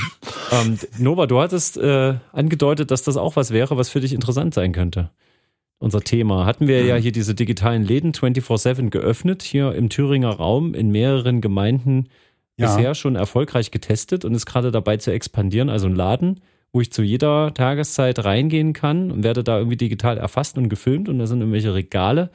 ähm, 0.52 0.78
Nova, 0.98 1.26
du 1.28 1.40
hattest 1.40 1.78
äh, 1.78 2.16
angedeutet, 2.34 2.92
dass 2.92 3.04
das 3.04 3.18
auch 3.18 3.36
was 3.36 3.52
wäre, 3.52 3.78
was 3.78 3.90
für 3.90 4.00
dich 4.00 4.14
interessant 4.14 4.54
sein 4.54 4.72
könnte. 4.72 5.10
Unser 5.80 6.02
Thema. 6.02 6.46
Hatten 6.46 6.68
wir 6.68 6.86
ja 6.86 6.96
hier 6.96 7.12
diese 7.12 7.36
digitalen 7.36 7.84
Läden 7.84 8.14
24-7 8.14 8.90
geöffnet, 8.90 9.44
hier 9.44 9.74
im 9.74 9.90
Thüringer 9.90 10.30
Raum 10.32 10.74
in 10.74 10.90
mehreren 10.90 11.42
Gemeinden 11.42 12.08
Ja. 12.58 12.68
bisher 12.68 12.96
schon 12.96 13.16
erfolgreich 13.16 13.72
getestet 13.72 14.24
und 14.26 14.34
ist 14.34 14.46
gerade 14.46 14.72
dabei 14.72 14.98
zu 14.98 15.12
expandieren. 15.12 15.70
Also 15.70 15.88
ein 15.88 15.96
Laden, 15.96 16.40
wo 16.76 16.82
ich 16.82 16.92
zu 16.92 17.04
jeder 17.04 17.54
Tageszeit 17.54 18.26
reingehen 18.26 18.74
kann 18.74 19.10
und 19.10 19.24
werde 19.24 19.46
da 19.46 19.58
irgendwie 19.58 19.78
digital 19.78 20.18
erfasst 20.18 20.58
und 20.58 20.68
gefilmt 20.68 21.08
und 21.08 21.20
da 21.20 21.26
sind 21.26 21.40
irgendwelche 21.40 21.74
Regale, 21.74 22.32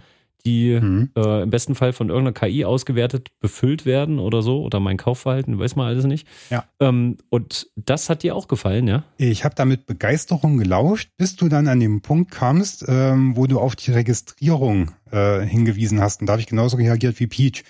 die 0.46 0.80
Mhm. 0.80 1.10
äh, 1.14 1.42
im 1.42 1.50
besten 1.50 1.74
Fall 1.74 1.92
von 1.92 2.08
irgendeiner 2.08 2.32
KI 2.32 2.64
ausgewertet 2.64 3.28
befüllt 3.40 3.84
werden 3.84 4.18
oder 4.18 4.40
so 4.40 4.62
oder 4.62 4.80
mein 4.80 4.96
Kaufverhalten, 4.96 5.58
weiß 5.58 5.76
man 5.76 5.88
alles 5.88 6.06
nicht. 6.06 6.26
Ja. 6.48 6.64
Ähm, 6.80 7.18
und 7.28 7.68
das 7.76 8.08
hat 8.08 8.22
dir 8.22 8.34
auch 8.34 8.48
gefallen, 8.48 8.88
ja? 8.88 9.04
Ich 9.18 9.44
habe 9.44 9.54
da 9.54 9.66
mit 9.66 9.84
Begeisterung 9.84 10.56
gelauscht, 10.56 11.10
bis 11.18 11.36
du 11.36 11.50
dann 11.50 11.68
an 11.68 11.78
den 11.78 12.00
Punkt 12.00 12.30
kamst, 12.30 12.86
ähm, 12.88 13.36
wo 13.36 13.46
du 13.46 13.60
auf 13.60 13.76
die 13.76 13.90
Registrierung 13.90 14.92
äh, 15.12 15.40
hingewiesen 15.42 16.00
hast. 16.00 16.22
Und 16.22 16.28
da 16.28 16.32
habe 16.32 16.40
ich 16.40 16.46
genauso 16.48 16.78
reagiert 16.78 17.20
wie 17.20 17.26
Peach. 17.26 17.62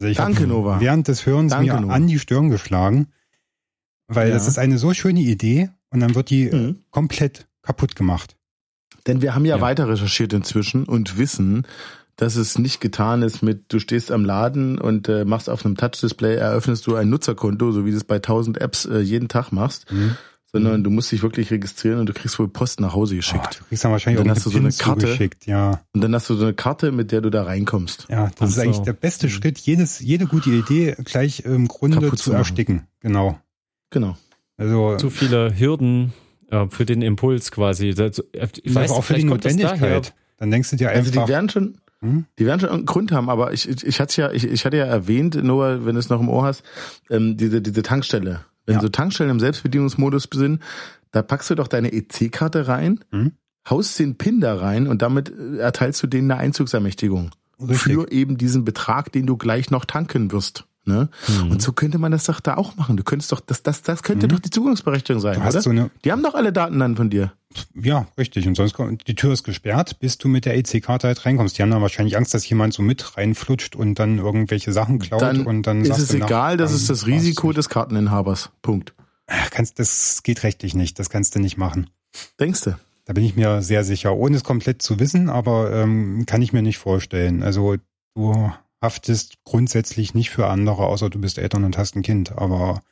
Also 0.00 0.10
ich 0.10 0.16
Danke, 0.16 0.46
Nova. 0.46 0.80
während 0.80 1.06
des 1.08 1.26
Hörens 1.26 1.52
Danke, 1.52 1.74
mir 1.74 1.80
Nova. 1.82 1.92
an 1.92 2.06
die 2.06 2.18
Stirn 2.18 2.48
geschlagen, 2.48 3.08
weil 4.06 4.28
Ja. 4.28 4.34
das 4.34 4.48
ist 4.48 4.58
eine 4.58 4.78
so 4.78 4.94
schöne 4.94 5.20
Idee 5.20 5.68
und 5.90 6.00
dann 6.00 6.14
wird 6.14 6.30
die 6.30 6.48
äh, 6.48 6.54
Mhm. 6.56 6.76
komplett 6.90 7.46
kaputt 7.62 7.96
gemacht. 7.96 8.36
Denn 9.06 9.22
wir 9.22 9.34
haben 9.34 9.44
ja, 9.44 9.56
Ja. 9.56 9.62
weiter 9.62 9.88
recherchiert 9.88 10.32
inzwischen 10.32 10.84
und 10.84 11.18
wissen, 11.18 11.66
dass 12.16 12.34
es 12.36 12.58
nicht 12.58 12.80
getan 12.80 13.22
ist 13.22 13.42
mit, 13.42 13.72
du 13.72 13.78
stehst 13.78 14.10
am 14.10 14.24
Laden 14.24 14.78
und 14.78 15.08
äh, 15.08 15.24
machst 15.24 15.48
auf 15.48 15.64
einem 15.64 15.76
Touch-Display, 15.76 16.34
eröffnest 16.36 16.86
du 16.86 16.96
ein 16.96 17.08
Nutzerkonto, 17.08 17.70
so 17.72 17.86
wie 17.86 17.90
du 17.92 17.96
es 17.96 18.04
bei 18.04 18.16
1000 18.16 18.60
Apps 18.60 18.86
äh, 18.86 18.98
jeden 18.98 19.28
Tag 19.28 19.52
machst, 19.52 19.90
Mhm. 19.92 20.16
sondern 20.50 20.82
du 20.82 20.90
musst 20.90 21.12
dich 21.12 21.22
wirklich 21.22 21.50
registrieren 21.52 22.00
und 22.00 22.06
du 22.08 22.12
kriegst 22.12 22.38
wohl 22.40 22.48
Post 22.48 22.80
nach 22.80 22.92
Hause 22.94 23.14
Oh, 23.14 23.18
geschickt. 23.18 23.60
du 23.60 23.64
kriegst 23.66 23.84
dann 23.84 23.92
wahrscheinlich 23.92 24.18
Und 24.20 24.26
dann 24.26 24.32
auch 24.32 24.36
hast 24.36 24.46
du 24.46 24.50
so 24.50 24.58
eine 24.58 24.72
Karte. 24.72 25.30
Ja, 25.46 25.80
Und 25.94 26.00
dann 26.00 26.12
hast 26.14 26.28
du 26.28 26.34
so 26.34 26.44
eine 26.44 26.54
Karte, 26.54 26.90
mit 26.90 27.12
der 27.12 27.20
du 27.20 27.30
da 27.30 27.44
reinkommst. 27.44 28.06
ja, 28.10 28.24
das 28.26 28.34
Ach 28.40 28.46
ist 28.48 28.54
so. 28.56 28.60
eigentlich 28.62 28.78
der 28.80 28.92
beste 28.94 29.26
Mhm. 29.28 29.30
Schritt, 29.30 29.58
jedes, 29.58 30.00
jede 30.00 30.26
gute 30.26 30.50
Idee 30.50 30.96
gleich 31.04 31.40
im 31.44 31.68
Grunde 31.68 31.98
Kaputt 32.00 32.18
zu 32.18 32.24
zu 32.24 32.30
machen. 32.30 32.38
ersticken. 32.40 32.86
Genau. 33.00 33.38
Genau. 33.90 34.16
Also 34.58 34.96
Zu 34.96 35.08
viele 35.08 35.58
Hürden 35.58 36.12
äh, 36.50 36.66
für 36.68 36.84
den 36.84 37.00
Impuls 37.00 37.50
quasi. 37.50 37.94
Das- 37.94 38.22
Ich 38.62 38.74
weiß 38.74 38.90
auch 38.90 39.04
für 39.04 39.14
die 39.14 39.24
Notwendigkeit. 39.24 40.14
Dann 40.36 40.50
denkst 40.50 40.70
du 40.70 40.76
dir 40.76 40.90
Also 40.90 41.10
einfach, 41.10 41.24
die 41.24 41.32
werden 41.32 41.48
schon, 41.48 41.78
Hm? 42.00 42.26
Die 42.38 42.46
werden 42.46 42.60
schon 42.60 42.70
einen 42.70 42.86
Grund 42.86 43.10
haben, 43.10 43.28
aber 43.28 43.52
ich, 43.52 43.68
ich, 43.68 43.84
ich 43.84 44.00
hatte 44.00 44.20
ja, 44.20 44.30
ich, 44.30 44.44
ich 44.44 44.64
hatte 44.64 44.76
ja 44.76 44.84
erwähnt, 44.84 45.42
nur 45.42 45.84
wenn 45.84 45.94
du 45.94 45.98
es 45.98 46.08
noch 46.08 46.20
im 46.20 46.28
Ohr 46.28 46.44
hast, 46.44 46.62
ähm, 47.10 47.36
diese, 47.36 47.60
diese 47.60 47.82
Tankstelle. 47.82 48.40
Wenn 48.66 48.76
ja. 48.76 48.80
so 48.80 48.88
Tankstellen 48.88 49.30
im 49.30 49.40
Selbstbedienungsmodus 49.40 50.28
sind, 50.32 50.60
da 51.10 51.22
packst 51.22 51.50
du 51.50 51.54
doch 51.54 51.68
deine 51.68 51.92
EC-Karte 51.92 52.68
rein, 52.68 53.00
hm? 53.10 53.32
haust 53.68 53.98
den 53.98 54.16
PIN 54.16 54.40
da 54.40 54.54
rein 54.54 54.86
und 54.86 55.02
damit 55.02 55.30
äh, 55.30 55.58
erteilst 55.58 56.02
du 56.02 56.06
denen 56.06 56.30
eine 56.30 56.40
Einzugsermächtigung. 56.40 57.30
Richtig. 57.60 57.78
Für 57.78 58.12
eben 58.12 58.38
diesen 58.38 58.64
Betrag, 58.64 59.10
den 59.10 59.26
du 59.26 59.36
gleich 59.36 59.70
noch 59.70 59.84
tanken 59.84 60.30
wirst. 60.30 60.66
Ne? 60.88 61.10
Mhm. 61.28 61.52
Und 61.52 61.62
so 61.62 61.72
könnte 61.72 61.98
man 61.98 62.10
das 62.10 62.24
doch 62.24 62.40
da 62.40 62.56
auch 62.56 62.76
machen. 62.76 62.96
Du 62.96 63.04
könntest 63.04 63.30
doch, 63.30 63.40
das, 63.40 63.62
das, 63.62 63.82
das 63.82 64.02
könnte 64.02 64.26
mhm. 64.26 64.30
doch 64.30 64.38
die 64.40 64.50
Zugangsberechtigung 64.50 65.20
sein, 65.20 65.40
oder? 65.40 65.60
So 65.60 65.70
eine, 65.70 65.90
die 66.04 66.10
haben 66.10 66.22
doch 66.22 66.34
alle 66.34 66.52
Daten 66.52 66.78
dann 66.78 66.96
von 66.96 67.10
dir. 67.10 67.32
Ja, 67.74 68.06
richtig. 68.16 68.48
Und 68.48 68.56
sonst 68.56 68.72
kommt, 68.72 69.06
die 69.06 69.14
Tür 69.14 69.32
ist 69.32 69.44
gesperrt, 69.44 70.00
bis 70.00 70.18
du 70.18 70.28
mit 70.28 70.46
der 70.46 70.56
EC-Karte 70.56 71.06
halt 71.06 71.24
reinkommst. 71.24 71.58
Die 71.58 71.62
haben 71.62 71.70
dann 71.70 71.82
wahrscheinlich 71.82 72.16
Angst, 72.16 72.32
dass 72.32 72.48
jemand 72.48 72.72
so 72.72 72.82
mit 72.82 73.16
reinflutscht 73.16 73.76
und 73.76 73.98
dann 73.98 74.18
irgendwelche 74.18 74.72
Sachen 74.72 74.98
klaut 74.98 75.22
dann 75.22 75.46
und 75.46 75.66
dann 75.66 75.84
ist 75.84 75.98
es 75.98 76.14
egal, 76.14 76.56
das 76.56 76.72
ist 76.72 76.88
das 76.88 77.06
Risiko 77.06 77.52
des 77.52 77.68
Karteninhabers. 77.68 78.50
Punkt. 78.62 78.94
Ach, 79.26 79.50
kannst, 79.50 79.78
das 79.78 80.22
geht 80.22 80.42
rechtlich 80.42 80.74
nicht. 80.74 80.98
Das 80.98 81.10
kannst 81.10 81.34
du 81.34 81.38
nicht 81.38 81.58
machen. 81.58 81.90
Denkst 82.40 82.62
du? 82.62 82.78
Da 83.04 83.12
bin 83.12 83.24
ich 83.24 83.36
mir 83.36 83.62
sehr 83.62 83.84
sicher, 83.84 84.14
ohne 84.16 84.36
es 84.36 84.44
komplett 84.44 84.82
zu 84.82 84.98
wissen, 84.98 85.30
aber 85.30 85.72
ähm, 85.72 86.24
kann 86.26 86.42
ich 86.42 86.52
mir 86.52 86.62
nicht 86.62 86.78
vorstellen. 86.78 87.42
Also 87.42 87.76
du 88.14 88.52
haftest 88.80 89.38
grundsätzlich 89.44 90.14
nicht 90.14 90.30
für 90.30 90.48
andere, 90.48 90.86
außer 90.86 91.10
du 91.10 91.20
bist 91.20 91.38
Eltern 91.38 91.64
und 91.64 91.78
hast 91.78 91.96
ein 91.96 92.02
Kind. 92.02 92.32
Aber 92.32 92.82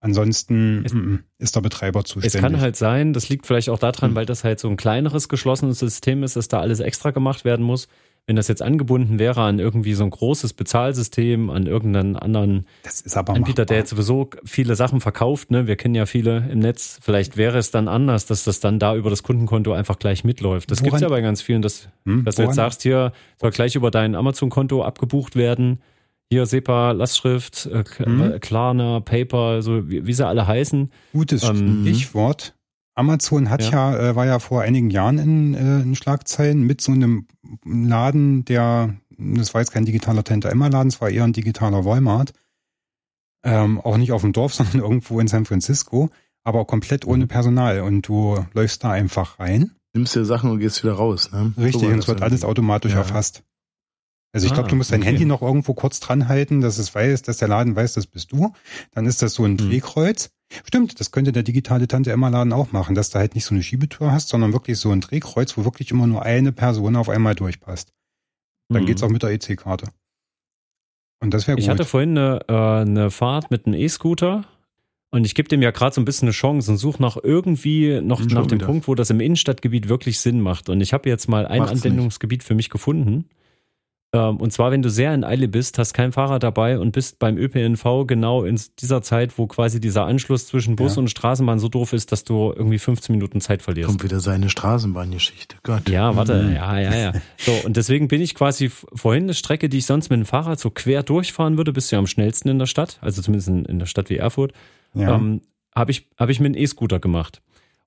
ansonsten 0.00 0.84
es, 0.84 1.44
ist 1.44 1.56
der 1.56 1.60
Betreiber 1.60 2.04
zuständig. 2.04 2.34
Es 2.34 2.40
kann 2.40 2.60
halt 2.60 2.76
sein, 2.76 3.12
das 3.12 3.28
liegt 3.28 3.46
vielleicht 3.46 3.68
auch 3.68 3.78
daran, 3.78 4.12
mhm. 4.12 4.14
weil 4.16 4.26
das 4.26 4.44
halt 4.44 4.60
so 4.60 4.68
ein 4.68 4.76
kleineres 4.76 5.28
geschlossenes 5.28 5.78
System 5.78 6.22
ist, 6.22 6.36
dass 6.36 6.48
da 6.48 6.60
alles 6.60 6.80
extra 6.80 7.10
gemacht 7.10 7.44
werden 7.44 7.64
muss 7.64 7.88
wenn 8.30 8.36
das 8.36 8.46
jetzt 8.46 8.62
angebunden 8.62 9.18
wäre 9.18 9.42
an 9.42 9.58
irgendwie 9.58 9.92
so 9.94 10.04
ein 10.04 10.10
großes 10.10 10.52
Bezahlsystem, 10.52 11.50
an 11.50 11.66
irgendeinen 11.66 12.14
anderen 12.14 12.64
Anbieter, 12.84 13.40
machbar. 13.40 13.66
der 13.66 13.76
jetzt 13.78 13.90
sowieso 13.90 14.30
viele 14.44 14.76
Sachen 14.76 15.00
verkauft, 15.00 15.50
ne? 15.50 15.66
Wir 15.66 15.74
kennen 15.74 15.96
ja 15.96 16.06
viele 16.06 16.48
im 16.48 16.60
Netz. 16.60 17.00
Vielleicht 17.02 17.36
wäre 17.36 17.58
es 17.58 17.72
dann 17.72 17.88
anders, 17.88 18.26
dass 18.26 18.44
das 18.44 18.60
dann 18.60 18.78
da 18.78 18.94
über 18.94 19.10
das 19.10 19.24
Kundenkonto 19.24 19.72
einfach 19.72 19.98
gleich 19.98 20.22
mitläuft. 20.22 20.70
Das 20.70 20.80
gibt 20.80 20.94
es 20.94 21.00
ja 21.00 21.08
bei 21.08 21.20
ganz 21.22 21.42
vielen, 21.42 21.60
dass, 21.60 21.88
hm, 22.04 22.24
dass 22.24 22.36
du 22.36 22.42
jetzt 22.42 22.54
sagst, 22.54 22.82
hier 22.82 23.10
soll 23.40 23.50
gleich 23.50 23.74
über 23.74 23.90
dein 23.90 24.14
Amazon-Konto 24.14 24.84
abgebucht 24.84 25.34
werden. 25.34 25.80
Hier 26.28 26.46
SEPA, 26.46 26.92
Lastschrift, 26.92 27.66
äh, 27.66 27.82
hm. 27.96 28.38
Klarna, 28.38 29.00
Paper, 29.00 29.60
so 29.60 29.90
wie, 29.90 30.06
wie 30.06 30.12
sie 30.12 30.24
alle 30.24 30.46
heißen. 30.46 30.92
Gutes 31.12 31.42
ähm, 31.42 31.80
Stichwort. 31.84 32.54
Amazon 33.00 33.50
hat 33.50 33.62
ja, 33.62 33.92
ja 33.92 34.10
äh, 34.10 34.16
war 34.16 34.26
ja 34.26 34.38
vor 34.38 34.62
einigen 34.62 34.90
Jahren 34.90 35.18
in, 35.18 35.54
äh, 35.54 35.80
in 35.80 35.96
Schlagzeilen 35.96 36.62
mit 36.62 36.80
so 36.80 36.92
einem 36.92 37.26
Laden, 37.64 38.44
der, 38.44 38.94
das 39.18 39.54
war 39.54 39.62
jetzt 39.62 39.72
kein 39.72 39.86
digitaler 39.86 40.22
Tante 40.22 40.50
Emma 40.50 40.68
Laden, 40.68 40.88
es 40.88 41.00
war 41.00 41.10
eher 41.10 41.24
ein 41.24 41.32
digitaler 41.32 41.84
Walmart. 41.84 42.32
Ähm, 43.42 43.80
auch 43.80 43.96
nicht 43.96 44.12
auf 44.12 44.20
dem 44.20 44.32
Dorf, 44.32 44.54
sondern 44.54 44.80
irgendwo 44.80 45.18
in 45.18 45.28
San 45.28 45.46
Francisco, 45.46 46.10
aber 46.44 46.66
komplett 46.66 47.06
ohne 47.06 47.24
mhm. 47.24 47.28
Personal. 47.28 47.80
Und 47.80 48.06
du 48.06 48.44
läufst 48.52 48.84
da 48.84 48.90
einfach 48.90 49.40
rein. 49.40 49.72
Nimmst 49.94 50.14
dir 50.14 50.24
Sachen 50.24 50.50
und 50.50 50.60
gehst 50.60 50.84
wieder 50.84 50.92
raus, 50.92 51.32
ne? 51.32 51.52
Richtig, 51.56 51.80
so 51.80 51.86
und 51.88 51.98
es 51.98 52.06
wird 52.06 52.22
alles 52.22 52.44
automatisch 52.44 52.92
ja. 52.92 52.98
erfasst. 52.98 53.42
Also 54.32 54.46
ich 54.46 54.52
ah, 54.52 54.56
glaube, 54.56 54.68
du 54.68 54.76
musst 54.76 54.92
dein 54.92 55.00
okay. 55.00 55.10
Handy 55.10 55.24
noch 55.24 55.42
irgendwo 55.42 55.74
kurz 55.74 55.98
dran 55.98 56.28
halten, 56.28 56.60
dass 56.60 56.78
es 56.78 56.94
weiß, 56.94 57.22
dass 57.22 57.38
der 57.38 57.48
Laden 57.48 57.74
weiß, 57.74 57.94
das 57.94 58.06
bist 58.06 58.30
du. 58.30 58.52
Dann 58.92 59.06
ist 59.06 59.22
das 59.22 59.34
so 59.34 59.44
ein 59.44 59.58
hm. 59.58 59.68
Drehkreuz. 59.68 60.30
Stimmt, 60.66 60.98
das 60.98 61.12
könnte 61.12 61.32
der 61.32 61.44
digitale 61.44 61.86
Tante 61.86 62.10
Emma 62.10 62.28
Laden 62.28 62.52
auch 62.52 62.72
machen, 62.72 62.94
dass 62.94 63.10
du 63.10 63.18
halt 63.18 63.34
nicht 63.34 63.44
so 63.44 63.54
eine 63.54 63.62
Schiebetür 63.62 64.10
hast, 64.10 64.28
sondern 64.28 64.52
wirklich 64.52 64.78
so 64.78 64.90
ein 64.90 65.00
Drehkreuz, 65.00 65.56
wo 65.56 65.64
wirklich 65.64 65.90
immer 65.90 66.06
nur 66.06 66.22
eine 66.22 66.52
Person 66.52 66.96
auf 66.96 67.08
einmal 67.08 67.34
durchpasst. 67.34 67.92
Dann 68.68 68.82
mhm. 68.82 68.86
geht's 68.86 69.02
auch 69.02 69.10
mit 69.10 69.22
der 69.22 69.30
EC-Karte. 69.30 69.88
Und 71.22 71.34
das 71.34 71.46
wäre 71.46 71.56
gut. 71.56 71.62
Ich 71.62 71.68
hatte 71.68 71.84
vorhin 71.84 72.18
eine, 72.18 72.40
äh, 72.48 72.52
eine 72.52 73.10
Fahrt 73.10 73.50
mit 73.50 73.66
einem 73.66 73.74
E-Scooter 73.78 74.44
und 75.10 75.24
ich 75.24 75.34
gebe 75.34 75.48
dem 75.48 75.60
ja 75.60 75.70
gerade 75.70 75.94
so 75.94 76.00
ein 76.00 76.04
bisschen 76.04 76.26
eine 76.26 76.32
Chance 76.32 76.70
und 76.70 76.76
suche 76.78 77.02
nach 77.02 77.16
irgendwie 77.22 78.00
noch 78.00 78.20
nach 78.20 78.46
dem 78.46 78.58
wieder. 78.58 78.66
Punkt, 78.66 78.88
wo 78.88 78.94
das 78.94 79.10
im 79.10 79.20
Innenstadtgebiet 79.20 79.88
wirklich 79.88 80.20
Sinn 80.20 80.40
macht. 80.40 80.68
Und 80.68 80.80
ich 80.80 80.92
habe 80.92 81.08
jetzt 81.08 81.28
mal 81.28 81.46
ein 81.46 81.60
Macht's 81.60 81.84
Anwendungsgebiet 81.84 82.40
nicht. 82.40 82.46
für 82.46 82.54
mich 82.54 82.70
gefunden. 82.70 83.28
Ähm, 84.12 84.38
und 84.38 84.52
zwar, 84.52 84.72
wenn 84.72 84.82
du 84.82 84.90
sehr 84.90 85.14
in 85.14 85.22
Eile 85.22 85.46
bist, 85.46 85.78
hast 85.78 85.94
kein 85.94 86.10
Fahrrad 86.10 86.42
dabei 86.42 86.78
und 86.78 86.92
bist 86.92 87.20
beim 87.20 87.38
ÖPNV 87.38 88.06
genau 88.06 88.42
in 88.44 88.60
dieser 88.80 89.02
Zeit, 89.02 89.38
wo 89.38 89.46
quasi 89.46 89.80
dieser 89.80 90.06
Anschluss 90.06 90.48
zwischen 90.48 90.74
Bus 90.74 90.96
ja. 90.96 91.02
und 91.02 91.08
Straßenbahn 91.08 91.60
so 91.60 91.68
doof 91.68 91.92
ist, 91.92 92.10
dass 92.10 92.24
du 92.24 92.52
irgendwie 92.54 92.78
15 92.78 93.14
Minuten 93.14 93.40
Zeit 93.40 93.62
verlierst. 93.62 93.88
Kommt 93.88 94.02
wieder 94.02 94.18
seine 94.18 94.48
Straßenbahngeschichte. 94.48 95.56
Gott. 95.62 95.88
Ja, 95.88 96.16
warte, 96.16 96.42
mhm. 96.42 96.54
ja, 96.54 96.80
ja, 96.80 96.94
ja. 96.94 97.12
So, 97.38 97.52
und 97.64 97.76
deswegen 97.76 98.08
bin 98.08 98.20
ich 98.20 98.34
quasi 98.34 98.70
vorhin 98.94 99.24
eine 99.24 99.34
Strecke, 99.34 99.68
die 99.68 99.78
ich 99.78 99.86
sonst 99.86 100.10
mit 100.10 100.18
dem 100.18 100.26
Fahrrad 100.26 100.58
so 100.58 100.70
quer 100.70 101.04
durchfahren 101.04 101.56
würde, 101.56 101.72
bist 101.72 101.92
du 101.92 101.96
ja 101.96 102.00
am 102.00 102.08
schnellsten 102.08 102.48
in 102.48 102.58
der 102.58 102.66
Stadt, 102.66 102.98
also 103.02 103.22
zumindest 103.22 103.48
in, 103.48 103.64
in 103.64 103.78
der 103.78 103.86
Stadt 103.86 104.10
wie 104.10 104.16
Erfurt, 104.16 104.52
ja. 104.94 105.14
ähm, 105.14 105.42
habe 105.74 105.92
ich, 105.92 106.08
hab 106.18 106.30
ich 106.30 106.40
mit 106.40 106.56
einem 106.56 106.62
E-Scooter 106.64 106.98
gemacht. 106.98 107.42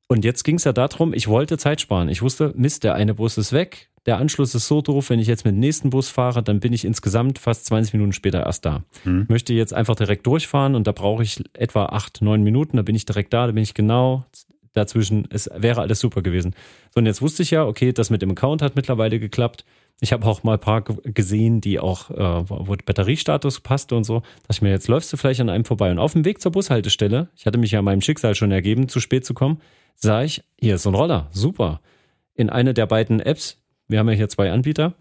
Und 0.07 0.23
jetzt 0.23 0.43
ging 0.43 0.55
es 0.55 0.63
ja 0.63 0.71
darum, 0.73 1.13
ich 1.13 1.27
wollte 1.27 1.57
Zeit 1.57 1.81
sparen. 1.81 2.07
Ich 2.07 2.21
wusste, 2.21 2.53
Mist, 2.55 2.83
der 2.83 2.95
eine 2.95 3.13
Bus 3.13 3.37
ist 3.37 3.51
weg, 3.51 3.89
der 4.05 4.17
Anschluss 4.17 4.53
ist 4.53 4.67
so 4.67 4.81
doof, 4.81 5.09
wenn 5.09 5.19
ich 5.19 5.27
jetzt 5.27 5.45
mit 5.45 5.53
dem 5.53 5.59
nächsten 5.59 5.89
Bus 5.89 6.09
fahre, 6.09 6.43
dann 6.43 6.59
bin 6.59 6.73
ich 6.73 6.83
insgesamt 6.83 7.39
fast 7.39 7.65
20 7.65 7.93
Minuten 7.93 8.13
später 8.13 8.45
erst 8.45 8.65
da. 8.65 8.83
Hm. 9.03 9.23
Ich 9.23 9.29
möchte 9.29 9.53
jetzt 9.53 9.73
einfach 9.73 9.95
direkt 9.95 10.27
durchfahren 10.27 10.75
und 10.75 10.87
da 10.87 10.91
brauche 10.91 11.23
ich 11.23 11.41
etwa 11.53 11.85
acht, 11.85 12.21
neun 12.21 12.43
Minuten, 12.43 12.77
da 12.77 12.83
bin 12.83 12.95
ich 12.95 13.05
direkt 13.05 13.33
da, 13.33 13.47
da 13.47 13.53
bin 13.53 13.63
ich 13.63 13.73
genau 13.73 14.25
dazwischen. 14.73 15.27
Es 15.29 15.49
wäre 15.55 15.81
alles 15.81 15.99
super 15.99 16.21
gewesen. 16.21 16.53
So, 16.93 16.99
und 16.99 17.05
jetzt 17.05 17.21
wusste 17.21 17.43
ich 17.43 17.51
ja, 17.51 17.65
okay, 17.65 17.93
das 17.93 18.09
mit 18.09 18.21
dem 18.21 18.31
Account 18.31 18.61
hat 18.61 18.75
mittlerweile 18.75 19.19
geklappt. 19.19 19.65
Ich 20.01 20.11
habe 20.11 20.25
auch 20.25 20.43
mal 20.43 20.53
ein 20.53 20.59
paar 20.59 20.81
gesehen, 20.81 21.61
die 21.61 21.79
auch, 21.79 22.09
äh, 22.09 22.49
wo 22.49 22.75
der 22.75 22.83
Batteriestatus 22.83 23.61
passte 23.61 23.95
und 23.95 24.03
so. 24.03 24.19
Dachte 24.19 24.51
ich 24.51 24.61
mir, 24.61 24.71
jetzt 24.71 24.87
läufst 24.87 25.13
du 25.13 25.17
vielleicht 25.17 25.39
an 25.39 25.49
einem 25.49 25.65
vorbei. 25.65 25.91
Und 25.91 25.99
auf 25.99 26.13
dem 26.13 26.25
Weg 26.25 26.41
zur 26.41 26.51
Bushaltestelle, 26.51 27.29
ich 27.37 27.45
hatte 27.45 27.57
mich 27.57 27.71
ja 27.71 27.81
meinem 27.81 28.01
Schicksal 28.01 28.35
schon 28.35 28.51
ergeben, 28.51 28.89
zu 28.89 28.99
spät 28.99 29.25
zu 29.25 29.33
kommen, 29.33 29.61
sah 29.95 30.23
ich, 30.23 30.43
hier 30.59 30.75
ist 30.75 30.83
so 30.83 30.89
ein 30.89 30.95
Roller, 30.95 31.29
super. 31.31 31.79
In 32.33 32.49
eine 32.49 32.73
der 32.73 32.87
beiden 32.87 33.19
Apps, 33.19 33.62
wir 33.93 33.99
haben 33.99 34.09
ja 34.09 34.15
hier 34.15 34.27
zwei 34.27 34.51
Anbieter, 34.51 34.95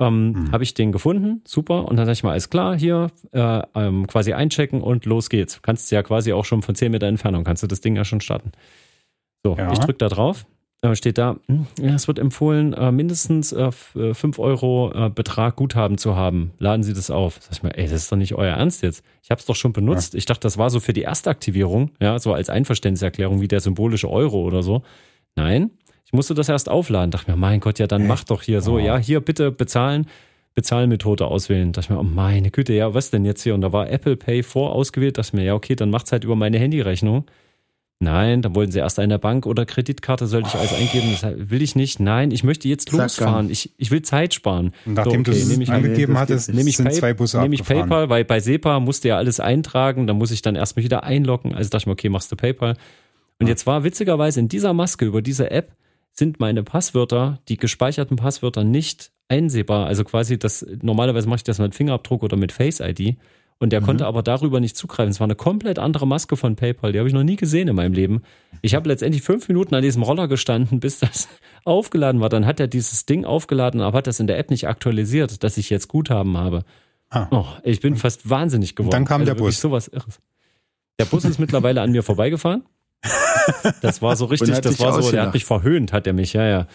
ähm, 0.00 0.30
mhm. 0.30 0.52
habe 0.52 0.64
ich 0.64 0.72
den 0.72 0.90
gefunden, 0.90 1.42
super. 1.46 1.86
Und 1.86 1.96
dann 1.96 2.06
sag 2.06 2.14
ich 2.14 2.22
mal, 2.22 2.32
alles 2.32 2.48
klar, 2.48 2.76
hier 2.76 3.08
äh, 3.32 3.62
ähm, 3.74 4.06
quasi 4.06 4.32
einchecken 4.32 4.80
und 4.80 5.04
los 5.04 5.28
geht's. 5.28 5.60
Kannst 5.60 5.90
ja 5.90 6.02
quasi 6.02 6.32
auch 6.32 6.46
schon 6.46 6.62
von 6.62 6.74
10 6.74 6.90
Meter 6.90 7.06
Entfernung, 7.06 7.44
kannst 7.44 7.62
du 7.62 7.66
das 7.66 7.82
Ding 7.82 7.94
ja 7.94 8.04
schon 8.04 8.22
starten. 8.22 8.52
So, 9.44 9.54
ja. 9.56 9.70
ich 9.70 9.78
drücke 9.78 9.98
da 9.98 10.08
drauf, 10.08 10.46
äh, 10.80 10.94
steht 10.94 11.18
da, 11.18 11.36
hm, 11.46 11.66
ja, 11.78 11.94
es 11.94 12.08
wird 12.08 12.18
empfohlen, 12.18 12.72
äh, 12.72 12.90
mindestens 12.90 13.52
äh, 13.52 13.70
5 13.70 14.24
äh, 14.24 14.40
Euro 14.40 14.92
äh, 14.94 15.10
Betrag 15.10 15.56
Guthaben 15.56 15.98
zu 15.98 16.16
haben. 16.16 16.52
Laden 16.58 16.82
Sie 16.82 16.94
das 16.94 17.10
auf. 17.10 17.38
Sag 17.40 17.52
ich 17.52 17.62
mal, 17.62 17.72
ey, 17.74 17.84
das 17.84 18.02
ist 18.02 18.12
doch 18.12 18.16
nicht 18.16 18.34
euer 18.34 18.56
Ernst 18.56 18.82
jetzt. 18.82 19.04
Ich 19.22 19.30
habe 19.30 19.40
es 19.40 19.44
doch 19.44 19.56
schon 19.56 19.74
benutzt. 19.74 20.14
Ja. 20.14 20.18
Ich 20.18 20.24
dachte, 20.24 20.40
das 20.40 20.56
war 20.56 20.70
so 20.70 20.80
für 20.80 20.94
die 20.94 21.02
Erstaktivierung, 21.02 21.90
ja, 22.00 22.18
so 22.18 22.32
als 22.32 22.48
Einverständniserklärung 22.48 23.42
wie 23.42 23.48
der 23.48 23.60
symbolische 23.60 24.08
Euro 24.08 24.42
oder 24.42 24.62
so. 24.62 24.82
Nein, 25.36 25.70
ich 26.08 26.14
musste 26.14 26.32
das 26.32 26.48
erst 26.48 26.70
aufladen. 26.70 27.10
Dachte 27.10 27.30
mir, 27.30 27.36
mein 27.36 27.60
Gott, 27.60 27.78
ja, 27.78 27.86
dann 27.86 28.06
mach 28.06 28.24
doch 28.24 28.40
hier 28.40 28.62
so, 28.62 28.76
oh. 28.76 28.78
ja, 28.78 28.96
hier 28.96 29.20
bitte 29.20 29.52
bezahlen, 29.52 30.06
Bezahlmethode 30.54 31.26
auswählen. 31.26 31.72
Dachte 31.72 31.92
mir, 31.92 32.00
oh 32.00 32.02
meine 32.02 32.50
Güte, 32.50 32.72
ja, 32.72 32.94
was 32.94 33.10
denn 33.10 33.26
jetzt 33.26 33.42
hier? 33.42 33.52
Und 33.52 33.60
da 33.60 33.74
war 33.74 33.90
Apple 33.90 34.16
Pay 34.16 34.42
vorausgewählt. 34.42 35.18
Dachte 35.18 35.36
mir, 35.36 35.44
ja, 35.44 35.52
okay, 35.52 35.76
dann 35.76 35.90
macht's 35.90 36.10
halt 36.10 36.24
über 36.24 36.34
meine 36.34 36.58
Handyrechnung. 36.58 37.26
Nein, 38.00 38.40
dann 38.40 38.54
wollten 38.54 38.72
sie 38.72 38.78
erst 38.78 38.98
eine 39.00 39.18
Bank 39.18 39.44
oder 39.44 39.66
Kreditkarte, 39.66 40.26
sollte 40.26 40.48
ich 40.48 40.54
alles 40.54 40.72
eingeben. 40.72 41.14
Das 41.20 41.50
will 41.50 41.60
ich 41.60 41.76
nicht. 41.76 42.00
Nein, 42.00 42.30
ich 42.30 42.42
möchte 42.42 42.68
jetzt 42.68 42.90
losfahren. 42.90 43.50
Ich, 43.50 43.74
ich 43.76 43.90
will 43.90 44.00
Zeit 44.00 44.32
sparen. 44.32 44.72
nachdem 44.86 45.26
so, 45.26 45.32
okay, 45.32 45.56
du 45.56 45.62
es 45.62 45.68
angegeben 45.68 46.14
nee, 46.14 46.18
hattest, 46.18 46.54
nehme 46.54 46.70
ich, 46.70 46.78
sind 46.78 46.86
Pay, 46.86 46.94
zwei 46.94 47.12
Busse 47.12 47.38
nehme 47.42 47.54
ich 47.54 47.64
PayPal, 47.64 48.08
weil 48.08 48.24
bei 48.24 48.40
SEPA 48.40 48.80
musste 48.80 49.08
ja 49.08 49.18
alles 49.18 49.40
eintragen. 49.40 50.06
Dann 50.06 50.16
muss 50.16 50.30
ich 50.30 50.40
dann 50.40 50.56
erst 50.56 50.76
mal 50.76 50.84
wieder 50.84 51.04
einloggen. 51.04 51.54
Also 51.54 51.68
dachte 51.68 51.82
ich 51.82 51.86
mir, 51.86 51.92
okay, 51.92 52.08
machst 52.08 52.32
du 52.32 52.36
PayPal. 52.36 52.76
Und 53.40 53.46
ja. 53.46 53.50
jetzt 53.50 53.66
war 53.66 53.84
witzigerweise 53.84 54.40
in 54.40 54.48
dieser 54.48 54.72
Maske 54.72 55.04
über 55.04 55.20
diese 55.20 55.50
App 55.50 55.72
sind 56.18 56.40
meine 56.40 56.62
Passwörter, 56.62 57.38
die 57.48 57.56
gespeicherten 57.56 58.16
Passwörter 58.16 58.64
nicht 58.64 59.12
einsehbar. 59.28 59.86
Also 59.86 60.04
quasi 60.04 60.38
das, 60.38 60.66
normalerweise 60.82 61.28
mache 61.28 61.38
ich 61.38 61.44
das 61.44 61.58
mit 61.58 61.74
Fingerabdruck 61.74 62.22
oder 62.22 62.36
mit 62.36 62.52
Face 62.52 62.80
ID. 62.80 63.16
Und 63.60 63.72
der 63.72 63.80
mhm. 63.80 63.86
konnte 63.86 64.06
aber 64.06 64.22
darüber 64.22 64.60
nicht 64.60 64.76
zugreifen. 64.76 65.10
Es 65.10 65.20
war 65.20 65.26
eine 65.26 65.34
komplett 65.34 65.78
andere 65.78 66.06
Maske 66.06 66.36
von 66.36 66.54
PayPal. 66.54 66.92
Die 66.92 66.98
habe 66.98 67.08
ich 67.08 67.14
noch 67.14 67.24
nie 67.24 67.36
gesehen 67.36 67.68
in 67.68 67.74
meinem 67.74 67.92
Leben. 67.92 68.22
Ich 68.62 68.74
habe 68.74 68.88
letztendlich 68.88 69.22
fünf 69.22 69.48
Minuten 69.48 69.74
an 69.74 69.82
diesem 69.82 70.02
Roller 70.02 70.28
gestanden, 70.28 70.80
bis 70.80 71.00
das 71.00 71.28
aufgeladen 71.64 72.20
war. 72.20 72.28
Dann 72.28 72.46
hat 72.46 72.60
er 72.60 72.68
dieses 72.68 73.06
Ding 73.06 73.24
aufgeladen, 73.24 73.80
aber 73.80 73.98
hat 73.98 74.06
das 74.06 74.20
in 74.20 74.26
der 74.26 74.38
App 74.38 74.50
nicht 74.50 74.68
aktualisiert, 74.68 75.42
dass 75.42 75.56
ich 75.56 75.70
jetzt 75.70 75.88
Guthaben 75.88 76.36
habe. 76.36 76.64
Ah. 77.10 77.26
Oh, 77.30 77.46
ich 77.64 77.80
bin 77.80 77.96
fast 77.96 78.28
wahnsinnig 78.28 78.76
geworden. 78.76 78.94
Und 78.94 78.94
dann 78.94 79.04
kam 79.06 79.22
also 79.22 79.32
der 79.32 79.38
Bus. 79.38 79.60
Sowas 79.60 79.88
Irres. 79.88 80.20
Der 81.00 81.06
Bus 81.06 81.24
ist 81.24 81.38
mittlerweile 81.38 81.80
an 81.80 81.90
mir 81.90 82.02
vorbeigefahren. 82.02 82.64
Das 83.80 84.02
war 84.02 84.16
so 84.16 84.24
richtig, 84.26 84.58
das 84.60 84.80
war 84.80 85.00
so, 85.02 85.10
der 85.10 85.22
hat 85.22 85.34
mich 85.34 85.44
verhöhnt, 85.44 85.92
hat 85.92 86.06
er 86.06 86.12
mich, 86.12 86.32
ja, 86.32 86.46
ja. 86.46 86.66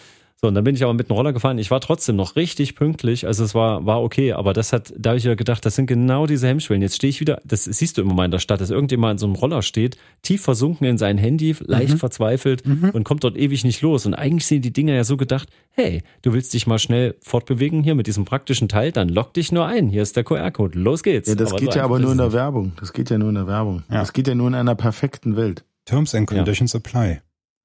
So, 0.44 0.48
und 0.48 0.54
dann 0.56 0.64
bin 0.64 0.74
ich 0.74 0.82
aber 0.82 0.92
mit 0.92 1.08
dem 1.08 1.14
Roller 1.14 1.32
gefahren. 1.32 1.56
Ich 1.56 1.70
war 1.70 1.80
trotzdem 1.80 2.16
noch 2.16 2.36
richtig 2.36 2.74
pünktlich. 2.74 3.26
Also 3.26 3.44
es 3.44 3.54
war, 3.54 3.86
war 3.86 4.02
okay, 4.02 4.32
aber 4.34 4.52
das 4.52 4.74
hat, 4.74 4.92
da 4.94 5.10
habe 5.10 5.18
ich 5.18 5.24
ja 5.24 5.36
gedacht, 5.36 5.64
das 5.64 5.76
sind 5.76 5.86
genau 5.86 6.26
diese 6.26 6.46
Hemmschwellen. 6.46 6.82
Jetzt 6.82 6.96
stehe 6.96 7.08
ich 7.08 7.20
wieder, 7.20 7.40
das 7.44 7.64
siehst 7.64 7.96
du 7.96 8.02
immer 8.02 8.12
mal 8.12 8.26
in 8.26 8.30
der 8.30 8.40
Stadt, 8.40 8.60
dass 8.60 8.68
irgendjemand 8.68 9.12
in 9.12 9.18
so 9.18 9.26
einem 9.26 9.36
Roller 9.36 9.62
steht, 9.62 9.96
tief 10.20 10.42
versunken 10.42 10.86
in 10.86 10.98
sein 10.98 11.16
Handy, 11.16 11.56
leicht 11.60 11.94
mhm. 11.94 11.98
verzweifelt 11.98 12.66
mhm. 12.66 12.90
und 12.90 13.04
kommt 13.04 13.24
dort 13.24 13.38
ewig 13.38 13.64
nicht 13.64 13.80
los. 13.80 14.04
Und 14.04 14.12
eigentlich 14.12 14.44
sind 14.44 14.66
die 14.66 14.72
Dinger 14.72 14.92
ja 14.92 15.04
so 15.04 15.16
gedacht, 15.16 15.48
hey, 15.70 16.02
du 16.20 16.34
willst 16.34 16.52
dich 16.52 16.66
mal 16.66 16.78
schnell 16.78 17.14
fortbewegen 17.22 17.82
hier 17.82 17.94
mit 17.94 18.06
diesem 18.06 18.26
praktischen 18.26 18.68
Teil, 18.68 18.92
dann 18.92 19.08
lock 19.08 19.32
dich 19.32 19.50
nur 19.50 19.64
ein. 19.64 19.88
Hier 19.88 20.02
ist 20.02 20.14
der 20.14 20.24
QR-Code. 20.24 20.78
Los 20.78 21.02
geht's. 21.02 21.26
Ja, 21.26 21.36
das 21.36 21.52
aber 21.52 21.60
geht 21.60 21.74
ja 21.74 21.84
aber 21.84 21.98
nur 22.00 22.12
in 22.12 22.18
der 22.18 22.34
Werbung. 22.34 22.72
Das 22.80 22.92
geht 22.92 23.08
ja 23.08 23.16
nur 23.16 23.30
in 23.30 23.36
der 23.36 23.46
Werbung. 23.46 23.82
Ja. 23.88 24.00
Das 24.00 24.12
geht 24.12 24.28
ja 24.28 24.34
nur 24.34 24.48
in 24.48 24.54
einer 24.54 24.74
perfekten 24.74 25.36
Welt. 25.36 25.64
Terms 25.84 26.14
and 26.14 26.26
Conditions 26.26 26.72
ja. 26.72 26.78
apply. 26.78 27.20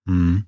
Mhm. 0.05 0.45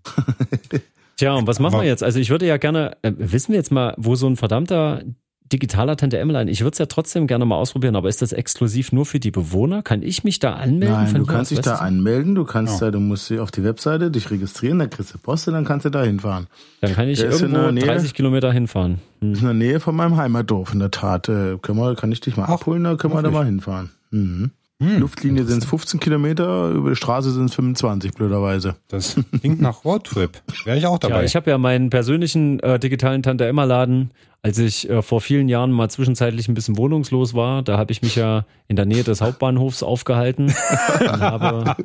Tja, 1.17 1.35
und 1.35 1.47
was 1.47 1.59
machen 1.59 1.75
Aber 1.75 1.83
wir 1.83 1.89
jetzt? 1.89 2.03
Also 2.03 2.19
ich 2.19 2.29
würde 2.29 2.47
ja 2.47 2.57
gerne, 2.57 2.97
äh, 3.03 3.11
wissen 3.15 3.51
wir 3.51 3.57
jetzt 3.57 3.71
mal, 3.71 3.93
wo 3.97 4.15
so 4.15 4.27
ein 4.27 4.37
verdammter 4.37 5.03
digitaler 5.51 5.97
Tante 5.97 6.17
Emmeline, 6.17 6.49
ich 6.49 6.61
würde 6.61 6.71
es 6.73 6.77
ja 6.77 6.85
trotzdem 6.85 7.27
gerne 7.27 7.45
mal 7.45 7.55
ausprobieren, 7.55 7.95
aber 7.95 8.09
ist 8.09 8.21
das 8.21 8.31
exklusiv 8.31 8.91
nur 8.91 9.05
für 9.05 9.19
die 9.19 9.31
Bewohner? 9.31 9.83
Kann 9.83 10.01
ich 10.01 10.23
mich 10.23 10.39
da 10.39 10.53
anmelden? 10.53 10.95
Nein, 10.95 11.13
du 11.13 11.25
kannst 11.25 11.51
dich 11.51 11.59
da 11.59 11.75
anmelden, 11.75 12.35
du 12.35 12.45
kannst 12.45 12.81
ja. 12.81 12.87
da, 12.87 12.91
du 12.91 12.99
musst 12.99 13.31
auf 13.33 13.51
die 13.51 13.63
Webseite 13.63 14.11
dich 14.11 14.31
registrieren, 14.31 14.79
da 14.79 14.87
kriegst 14.87 15.13
du 15.13 15.17
Post 15.17 15.47
und 15.47 15.53
dann 15.53 15.65
kannst 15.65 15.85
du 15.85 15.89
da 15.89 16.03
hinfahren. 16.03 16.47
Dann 16.79 16.93
kann 16.93 17.07
ich 17.07 17.19
der 17.19 17.31
irgendwo 17.31 17.71
Nähe, 17.71 17.83
30 17.83 18.13
Kilometer 18.13 18.51
hinfahren. 18.51 18.99
Hm. 19.19 19.33
In 19.33 19.41
der 19.41 19.53
Nähe 19.53 19.79
von 19.79 19.95
meinem 19.95 20.17
Heimatdorf, 20.17 20.73
in 20.73 20.79
der 20.79 20.91
Tat. 20.91 21.27
Äh, 21.27 21.57
können 21.61 21.79
wir, 21.79 21.95
kann 21.95 22.11
ich 22.11 22.21
dich 22.21 22.37
mal 22.37 22.45
Ach, 22.45 22.51
abholen, 22.51 22.83
da 22.83 22.95
können 22.95 23.13
wir 23.13 23.21
da 23.21 23.31
mal 23.31 23.45
hinfahren. 23.45 23.91
Mhm. 24.11 24.51
Hm, 24.81 24.99
Luftlinie 24.99 25.45
sind 25.45 25.59
es 25.59 25.69
15 25.69 25.99
Kilometer, 25.99 26.69
über 26.69 26.89
die 26.89 26.95
Straße 26.95 27.31
sind 27.31 27.45
es 27.45 27.53
25, 27.53 28.13
blöderweise. 28.13 28.77
Das 28.87 29.15
klingt 29.39 29.61
nach 29.61 29.85
Roadtrip. 29.85 30.41
Wäre 30.65 30.75
ich 30.75 30.87
auch 30.87 30.97
dabei. 30.97 31.19
Ja, 31.19 31.23
ich 31.23 31.35
habe 31.35 31.51
ja 31.51 31.59
meinen 31.59 31.91
persönlichen 31.91 32.59
äh, 32.61 32.79
digitalen 32.79 33.21
Tante-Emma-Laden, 33.21 34.09
als 34.41 34.57
ich 34.57 34.89
äh, 34.89 35.03
vor 35.03 35.21
vielen 35.21 35.49
Jahren 35.49 35.71
mal 35.71 35.89
zwischenzeitlich 35.89 36.47
ein 36.47 36.55
bisschen 36.55 36.77
wohnungslos 36.77 37.35
war, 37.35 37.61
da 37.61 37.77
habe 37.77 37.91
ich 37.91 38.01
mich 38.01 38.15
ja 38.15 38.45
in 38.67 38.75
der 38.75 38.85
Nähe 38.85 39.03
des 39.03 39.21
Hauptbahnhofs 39.21 39.83
aufgehalten. 39.83 40.45
und 40.99 41.21
habe, 41.21 41.75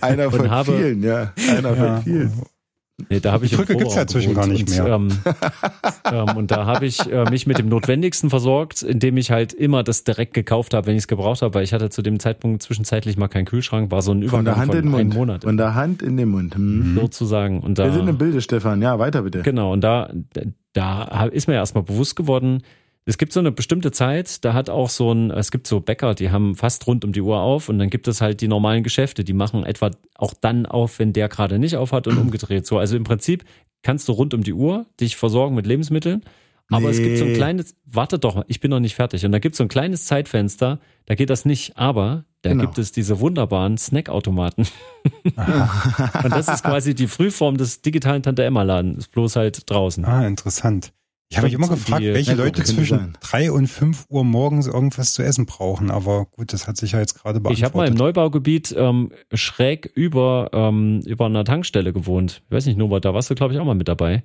Einer 0.00 0.30
von 0.32 0.50
habe, 0.50 0.76
vielen, 0.76 1.04
ja. 1.04 1.32
Einer 1.48 1.76
ja. 1.76 1.94
von 1.94 2.02
vielen. 2.02 2.32
Nee, 3.10 3.20
da 3.20 3.32
habe 3.32 3.44
ich 3.44 3.50
die 3.50 3.56
Brücke 3.56 3.76
gibt's 3.76 3.94
ja 3.94 4.02
inzwischen 4.02 4.34
gar 4.34 4.46
nicht 4.46 4.70
mehr. 4.70 4.86
ähm, 4.86 5.08
ähm, 6.10 6.36
und 6.36 6.50
da 6.50 6.64
habe 6.64 6.86
ich 6.86 7.12
äh, 7.12 7.28
mich 7.28 7.46
mit 7.46 7.58
dem 7.58 7.68
Notwendigsten 7.68 8.30
versorgt, 8.30 8.82
indem 8.82 9.18
ich 9.18 9.30
halt 9.30 9.52
immer 9.52 9.82
das 9.82 10.04
direkt 10.04 10.32
gekauft 10.32 10.72
habe, 10.72 10.86
wenn 10.86 10.94
ich 10.94 11.02
es 11.02 11.08
gebraucht 11.08 11.42
habe, 11.42 11.52
weil 11.54 11.62
ich 11.64 11.74
hatte 11.74 11.90
zu 11.90 12.00
dem 12.00 12.18
Zeitpunkt 12.18 12.62
zwischenzeitlich 12.62 13.18
mal 13.18 13.28
keinen 13.28 13.44
Kühlschrank, 13.44 13.90
war 13.90 14.00
so 14.00 14.12
ein 14.12 14.22
Übergang 14.22 14.38
von, 14.38 14.44
der 14.46 14.56
Hand 14.56 14.66
von 14.68 14.78
in 14.78 14.84
den 14.86 14.94
einem 14.94 15.08
Mund. 15.08 15.18
Monat. 15.18 15.44
Von 15.44 15.56
der 15.58 15.74
Hand 15.74 16.02
in 16.02 16.16
den 16.16 16.30
Mund. 16.30 16.54
Hm. 16.54 16.94
Sozusagen. 16.98 17.60
Und 17.60 17.78
da, 17.78 17.84
Wir 17.84 17.92
sind 17.92 18.08
im 18.08 18.16
Bilde, 18.16 18.40
Stefan. 18.40 18.80
Ja, 18.80 18.98
weiter 18.98 19.22
bitte. 19.22 19.42
Genau. 19.42 19.74
Und 19.74 19.82
da, 19.82 20.10
da 20.72 21.26
ist 21.26 21.48
mir 21.48 21.54
erstmal 21.54 21.84
bewusst 21.84 22.16
geworden, 22.16 22.62
es 23.08 23.18
gibt 23.18 23.32
so 23.32 23.38
eine 23.38 23.52
bestimmte 23.52 23.92
Zeit, 23.92 24.44
da 24.44 24.52
hat 24.52 24.68
auch 24.68 24.90
so 24.90 25.12
ein, 25.12 25.30
es 25.30 25.52
gibt 25.52 25.68
so 25.68 25.78
Bäcker, 25.80 26.14
die 26.14 26.30
haben 26.30 26.56
fast 26.56 26.86
rund 26.88 27.04
um 27.04 27.12
die 27.12 27.20
Uhr 27.20 27.40
auf 27.40 27.68
und 27.68 27.78
dann 27.78 27.88
gibt 27.88 28.08
es 28.08 28.20
halt 28.20 28.40
die 28.40 28.48
normalen 28.48 28.82
Geschäfte, 28.82 29.22
die 29.22 29.32
machen 29.32 29.64
etwa 29.64 29.92
auch 30.16 30.34
dann 30.34 30.66
auf, 30.66 30.98
wenn 30.98 31.12
der 31.12 31.28
gerade 31.28 31.60
nicht 31.60 31.76
auf 31.76 31.92
hat 31.92 32.08
und 32.08 32.18
umgedreht. 32.18 32.66
So, 32.66 32.78
also 32.78 32.96
im 32.96 33.04
Prinzip 33.04 33.44
kannst 33.82 34.08
du 34.08 34.12
rund 34.12 34.34
um 34.34 34.42
die 34.42 34.52
Uhr 34.52 34.86
dich 35.00 35.16
versorgen 35.16 35.54
mit 35.54 35.66
Lebensmitteln. 35.66 36.22
Aber 36.68 36.86
nee. 36.86 36.96
es 36.96 36.98
gibt 36.98 37.18
so 37.18 37.24
ein 37.24 37.34
kleines, 37.34 37.76
warte 37.84 38.18
doch 38.18 38.44
ich 38.48 38.58
bin 38.58 38.72
noch 38.72 38.80
nicht 38.80 38.96
fertig. 38.96 39.24
Und 39.24 39.30
da 39.30 39.38
gibt 39.38 39.52
es 39.52 39.58
so 39.58 39.64
ein 39.64 39.68
kleines 39.68 40.06
Zeitfenster, 40.06 40.80
da 41.04 41.14
geht 41.14 41.30
das 41.30 41.44
nicht, 41.44 41.78
aber 41.78 42.24
da 42.42 42.50
genau. 42.50 42.64
gibt 42.64 42.78
es 42.78 42.90
diese 42.90 43.20
wunderbaren 43.20 43.78
Snackautomaten. 43.78 44.66
und 45.22 46.32
das 46.32 46.48
ist 46.48 46.64
quasi 46.64 46.96
die 46.96 47.06
Frühform 47.06 47.56
des 47.56 47.82
digitalen 47.82 48.24
Tante 48.24 48.42
Emma 48.42 48.64
Laden, 48.64 48.96
ist 48.96 49.12
bloß 49.12 49.36
halt 49.36 49.70
draußen. 49.70 50.04
Ah, 50.04 50.26
interessant. 50.26 50.92
Ich 51.28 51.36
habe 51.36 51.48
mich 51.48 51.54
immer 51.54 51.68
gefragt, 51.68 52.04
welche 52.04 52.34
Leute 52.34 52.62
zwischen 52.62 52.98
sein. 52.98 53.18
drei 53.20 53.50
und 53.50 53.66
fünf 53.66 54.06
Uhr 54.08 54.24
morgens 54.24 54.68
irgendwas 54.68 55.12
zu 55.12 55.22
essen 55.22 55.44
brauchen. 55.44 55.90
Aber 55.90 56.26
gut, 56.26 56.52
das 56.52 56.68
hat 56.68 56.76
sich 56.76 56.92
ja 56.92 57.00
jetzt 57.00 57.14
gerade 57.14 57.40
beantwortet. 57.40 57.58
Ich 57.58 57.64
habe 57.64 57.76
mal 57.76 57.88
im 57.88 57.94
Neubaugebiet 57.94 58.74
ähm, 58.78 59.10
schräg 59.32 59.90
über, 59.94 60.50
ähm, 60.52 61.00
über 61.04 61.26
einer 61.26 61.44
Tankstelle 61.44 61.92
gewohnt. 61.92 62.42
Ich 62.46 62.54
weiß 62.54 62.66
nicht, 62.66 62.78
Norbert, 62.78 63.04
da 63.04 63.12
warst 63.12 63.28
du, 63.28 63.34
glaube 63.34 63.54
ich, 63.54 63.60
auch 63.60 63.64
mal 63.64 63.74
mit 63.74 63.88
dabei. 63.88 64.22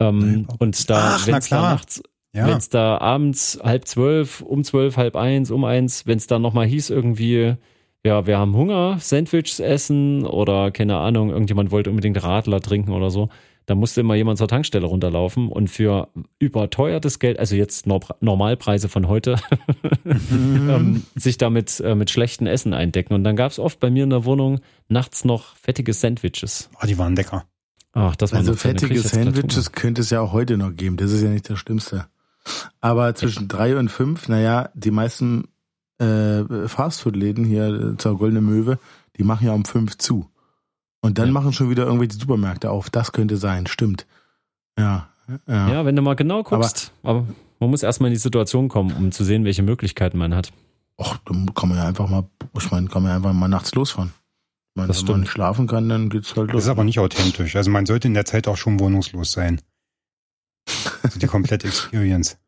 Ähm, 0.00 0.46
und 0.58 0.88
da, 0.88 1.18
wenn 1.26 1.34
es 1.34 1.48
da 1.50 1.60
nachts, 1.60 2.02
ja. 2.32 2.46
wenn 2.46 2.56
es 2.56 2.70
da 2.70 2.96
abends 2.96 3.60
halb 3.62 3.86
zwölf, 3.86 4.40
um 4.40 4.64
zwölf, 4.64 4.96
halb 4.96 5.16
eins, 5.16 5.50
um 5.50 5.64
eins, 5.64 6.06
wenn 6.06 6.16
es 6.16 6.28
da 6.28 6.38
nochmal 6.38 6.66
hieß 6.66 6.88
irgendwie, 6.88 7.56
ja, 8.04 8.26
wir 8.26 8.38
haben 8.38 8.56
Hunger, 8.56 8.96
Sandwiches 8.98 9.60
essen 9.60 10.24
oder 10.24 10.70
keine 10.70 10.96
Ahnung, 10.96 11.28
irgendjemand 11.28 11.70
wollte 11.70 11.90
unbedingt 11.90 12.22
Radler 12.22 12.60
trinken 12.60 12.92
oder 12.92 13.10
so 13.10 13.28
da 13.66 13.74
musste 13.74 14.00
immer 14.00 14.14
jemand 14.14 14.38
zur 14.38 14.48
Tankstelle 14.48 14.86
runterlaufen 14.86 15.48
und 15.48 15.68
für 15.68 16.08
überteuertes 16.38 17.18
Geld, 17.18 17.38
also 17.38 17.54
jetzt 17.54 17.86
Normalpreise 17.86 18.88
von 18.88 19.08
heute, 19.08 19.36
ähm, 20.04 21.04
sich 21.14 21.38
damit 21.38 21.80
äh, 21.80 21.94
mit 21.94 22.10
schlechten 22.10 22.46
Essen 22.46 22.74
eindecken. 22.74 23.14
Und 23.14 23.24
dann 23.24 23.36
gab 23.36 23.50
es 23.50 23.58
oft 23.58 23.80
bei 23.80 23.90
mir 23.90 24.04
in 24.04 24.10
der 24.10 24.24
Wohnung 24.24 24.60
nachts 24.88 25.24
noch 25.24 25.56
fettige 25.56 25.92
Sandwiches. 25.92 26.70
Oh, 26.82 26.86
die 26.86 26.98
waren 26.98 27.14
lecker. 27.14 27.44
Ach, 27.92 28.16
das 28.16 28.32
war 28.32 28.38
Also 28.38 28.54
fettige 28.54 29.00
Sandwiches 29.00 29.72
könnte 29.72 30.00
es 30.00 30.10
ja 30.10 30.20
auch 30.20 30.32
heute 30.32 30.56
noch 30.56 30.74
geben. 30.74 30.96
Das 30.96 31.12
ist 31.12 31.22
ja 31.22 31.28
nicht 31.28 31.48
das 31.48 31.58
Schlimmste. 31.58 32.06
Aber 32.80 33.14
zwischen 33.14 33.48
drei 33.48 33.76
und 33.76 33.90
fünf, 33.90 34.28
naja, 34.28 34.70
die 34.74 34.90
meisten 34.90 35.48
äh, 35.98 36.42
Fastfood-Läden 36.66 37.44
hier 37.44 37.94
zur 37.98 38.18
Goldene 38.18 38.40
Möwe, 38.40 38.78
die 39.16 39.22
machen 39.22 39.46
ja 39.46 39.52
um 39.52 39.64
fünf 39.64 39.98
zu. 39.98 40.31
Und 41.02 41.18
dann 41.18 41.26
ja. 41.26 41.32
machen 41.32 41.52
schon 41.52 41.68
wieder 41.68 41.84
irgendwelche 41.84 42.16
Supermärkte 42.16 42.70
auf. 42.70 42.88
Das 42.88 43.12
könnte 43.12 43.36
sein, 43.36 43.66
stimmt. 43.66 44.06
Ja. 44.78 45.08
Ja, 45.46 45.68
ja 45.68 45.84
wenn 45.84 45.96
du 45.96 46.02
mal 46.02 46.14
genau 46.14 46.42
guckst. 46.42 46.92
Aber, 47.02 47.18
aber 47.18 47.26
man 47.58 47.70
muss 47.70 47.82
erstmal 47.82 48.08
in 48.08 48.14
die 48.14 48.20
Situation 48.20 48.68
kommen, 48.68 48.92
um 48.96 49.12
zu 49.12 49.24
sehen, 49.24 49.44
welche 49.44 49.62
Möglichkeiten 49.62 50.16
man 50.16 50.34
hat. 50.34 50.52
Ach, 50.98 51.18
dann 51.26 51.52
kann 51.54 51.68
man 51.68 51.78
ja 51.78 51.86
einfach 51.86 52.08
mal, 52.08 52.24
ich 52.56 52.70
meine, 52.70 52.88
kann 52.88 53.02
man 53.02 53.10
ja 53.10 53.16
einfach 53.16 53.32
mal 53.32 53.48
nachts 53.48 53.74
losfahren. 53.74 54.12
Ich 54.70 54.76
meine, 54.76 54.88
das 54.88 54.96
wenn 54.96 55.00
stimmt. 55.00 55.10
man 55.10 55.20
nicht 55.20 55.30
schlafen 55.30 55.66
kann, 55.66 55.88
dann 55.88 56.08
geht's 56.08 56.36
halt 56.36 56.48
los. 56.48 56.52
Das 56.52 56.64
ist 56.64 56.70
aber 56.70 56.84
nicht 56.84 56.98
authentisch. 56.98 57.56
Also 57.56 57.70
man 57.70 57.84
sollte 57.84 58.08
in 58.08 58.14
der 58.14 58.24
Zeit 58.24 58.48
auch 58.48 58.56
schon 58.56 58.80
wohnungslos 58.80 59.32
sein. 59.32 59.60
Also 61.02 61.18
die 61.18 61.26
komplette 61.26 61.66
Experience. 61.66 62.38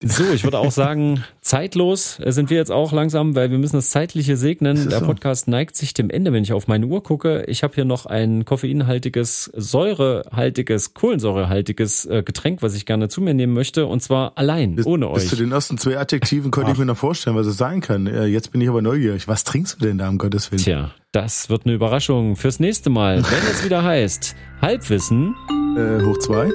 So, 0.00 0.22
ich 0.32 0.44
würde 0.44 0.58
auch 0.58 0.70
sagen, 0.70 1.24
zeitlos 1.40 2.20
sind 2.24 2.50
wir 2.50 2.56
jetzt 2.56 2.70
auch 2.70 2.92
langsam, 2.92 3.34
weil 3.34 3.50
wir 3.50 3.58
müssen 3.58 3.74
das 3.74 3.90
Zeitliche 3.90 4.36
segnen. 4.36 4.88
Der 4.88 5.00
Podcast 5.00 5.46
so. 5.46 5.50
neigt 5.50 5.74
sich 5.74 5.92
dem 5.92 6.08
Ende, 6.08 6.32
wenn 6.32 6.44
ich 6.44 6.52
auf 6.52 6.68
meine 6.68 6.86
Uhr 6.86 7.02
gucke. 7.02 7.42
Ich 7.48 7.64
habe 7.64 7.74
hier 7.74 7.84
noch 7.84 8.06
ein 8.06 8.44
koffeinhaltiges, 8.44 9.50
säurehaltiges, 9.56 10.94
kohlensäurehaltiges 10.94 12.06
äh, 12.06 12.22
Getränk, 12.22 12.62
was 12.62 12.76
ich 12.76 12.86
gerne 12.86 13.08
zu 13.08 13.20
mir 13.20 13.34
nehmen 13.34 13.54
möchte. 13.54 13.86
Und 13.86 14.00
zwar 14.00 14.32
allein, 14.36 14.76
bis, 14.76 14.86
ohne 14.86 15.08
euch. 15.08 15.22
Bis 15.22 15.30
zu 15.30 15.36
den 15.36 15.50
ersten 15.50 15.78
zwei 15.78 15.98
Adjektiven 15.98 16.52
konnte 16.52 16.68
Ach. 16.68 16.74
ich 16.74 16.78
mir 16.78 16.86
noch 16.86 16.96
vorstellen, 16.96 17.34
was 17.34 17.48
es 17.48 17.56
sein 17.56 17.80
kann. 17.80 18.06
Äh, 18.06 18.26
jetzt 18.26 18.52
bin 18.52 18.60
ich 18.60 18.68
aber 18.68 18.82
neugierig. 18.82 19.26
Was 19.26 19.42
trinkst 19.42 19.80
du 19.80 19.86
denn 19.86 19.98
da, 19.98 20.08
um 20.08 20.18
Gottes 20.18 20.52
Willen? 20.52 20.62
Tja, 20.62 20.92
das 21.10 21.50
wird 21.50 21.66
eine 21.66 21.74
Überraschung 21.74 22.36
fürs 22.36 22.60
nächste 22.60 22.88
Mal, 22.88 23.16
wenn 23.16 23.50
es 23.50 23.64
wieder 23.64 23.82
heißt 23.82 24.36
Halbwissen. 24.62 25.34
Äh, 25.76 26.04
hoch 26.04 26.18
zwei. 26.18 26.52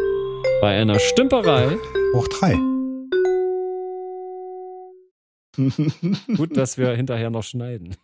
Bei 0.62 0.80
einer 0.80 0.98
Stümperei. 0.98 1.76
Hoch 2.16 2.30
drei. 2.30 2.58
Gut, 6.38 6.58
dass 6.58 6.78
wir 6.78 6.96
hinterher 6.96 7.30
noch 7.30 7.44
schneiden. 7.44 7.96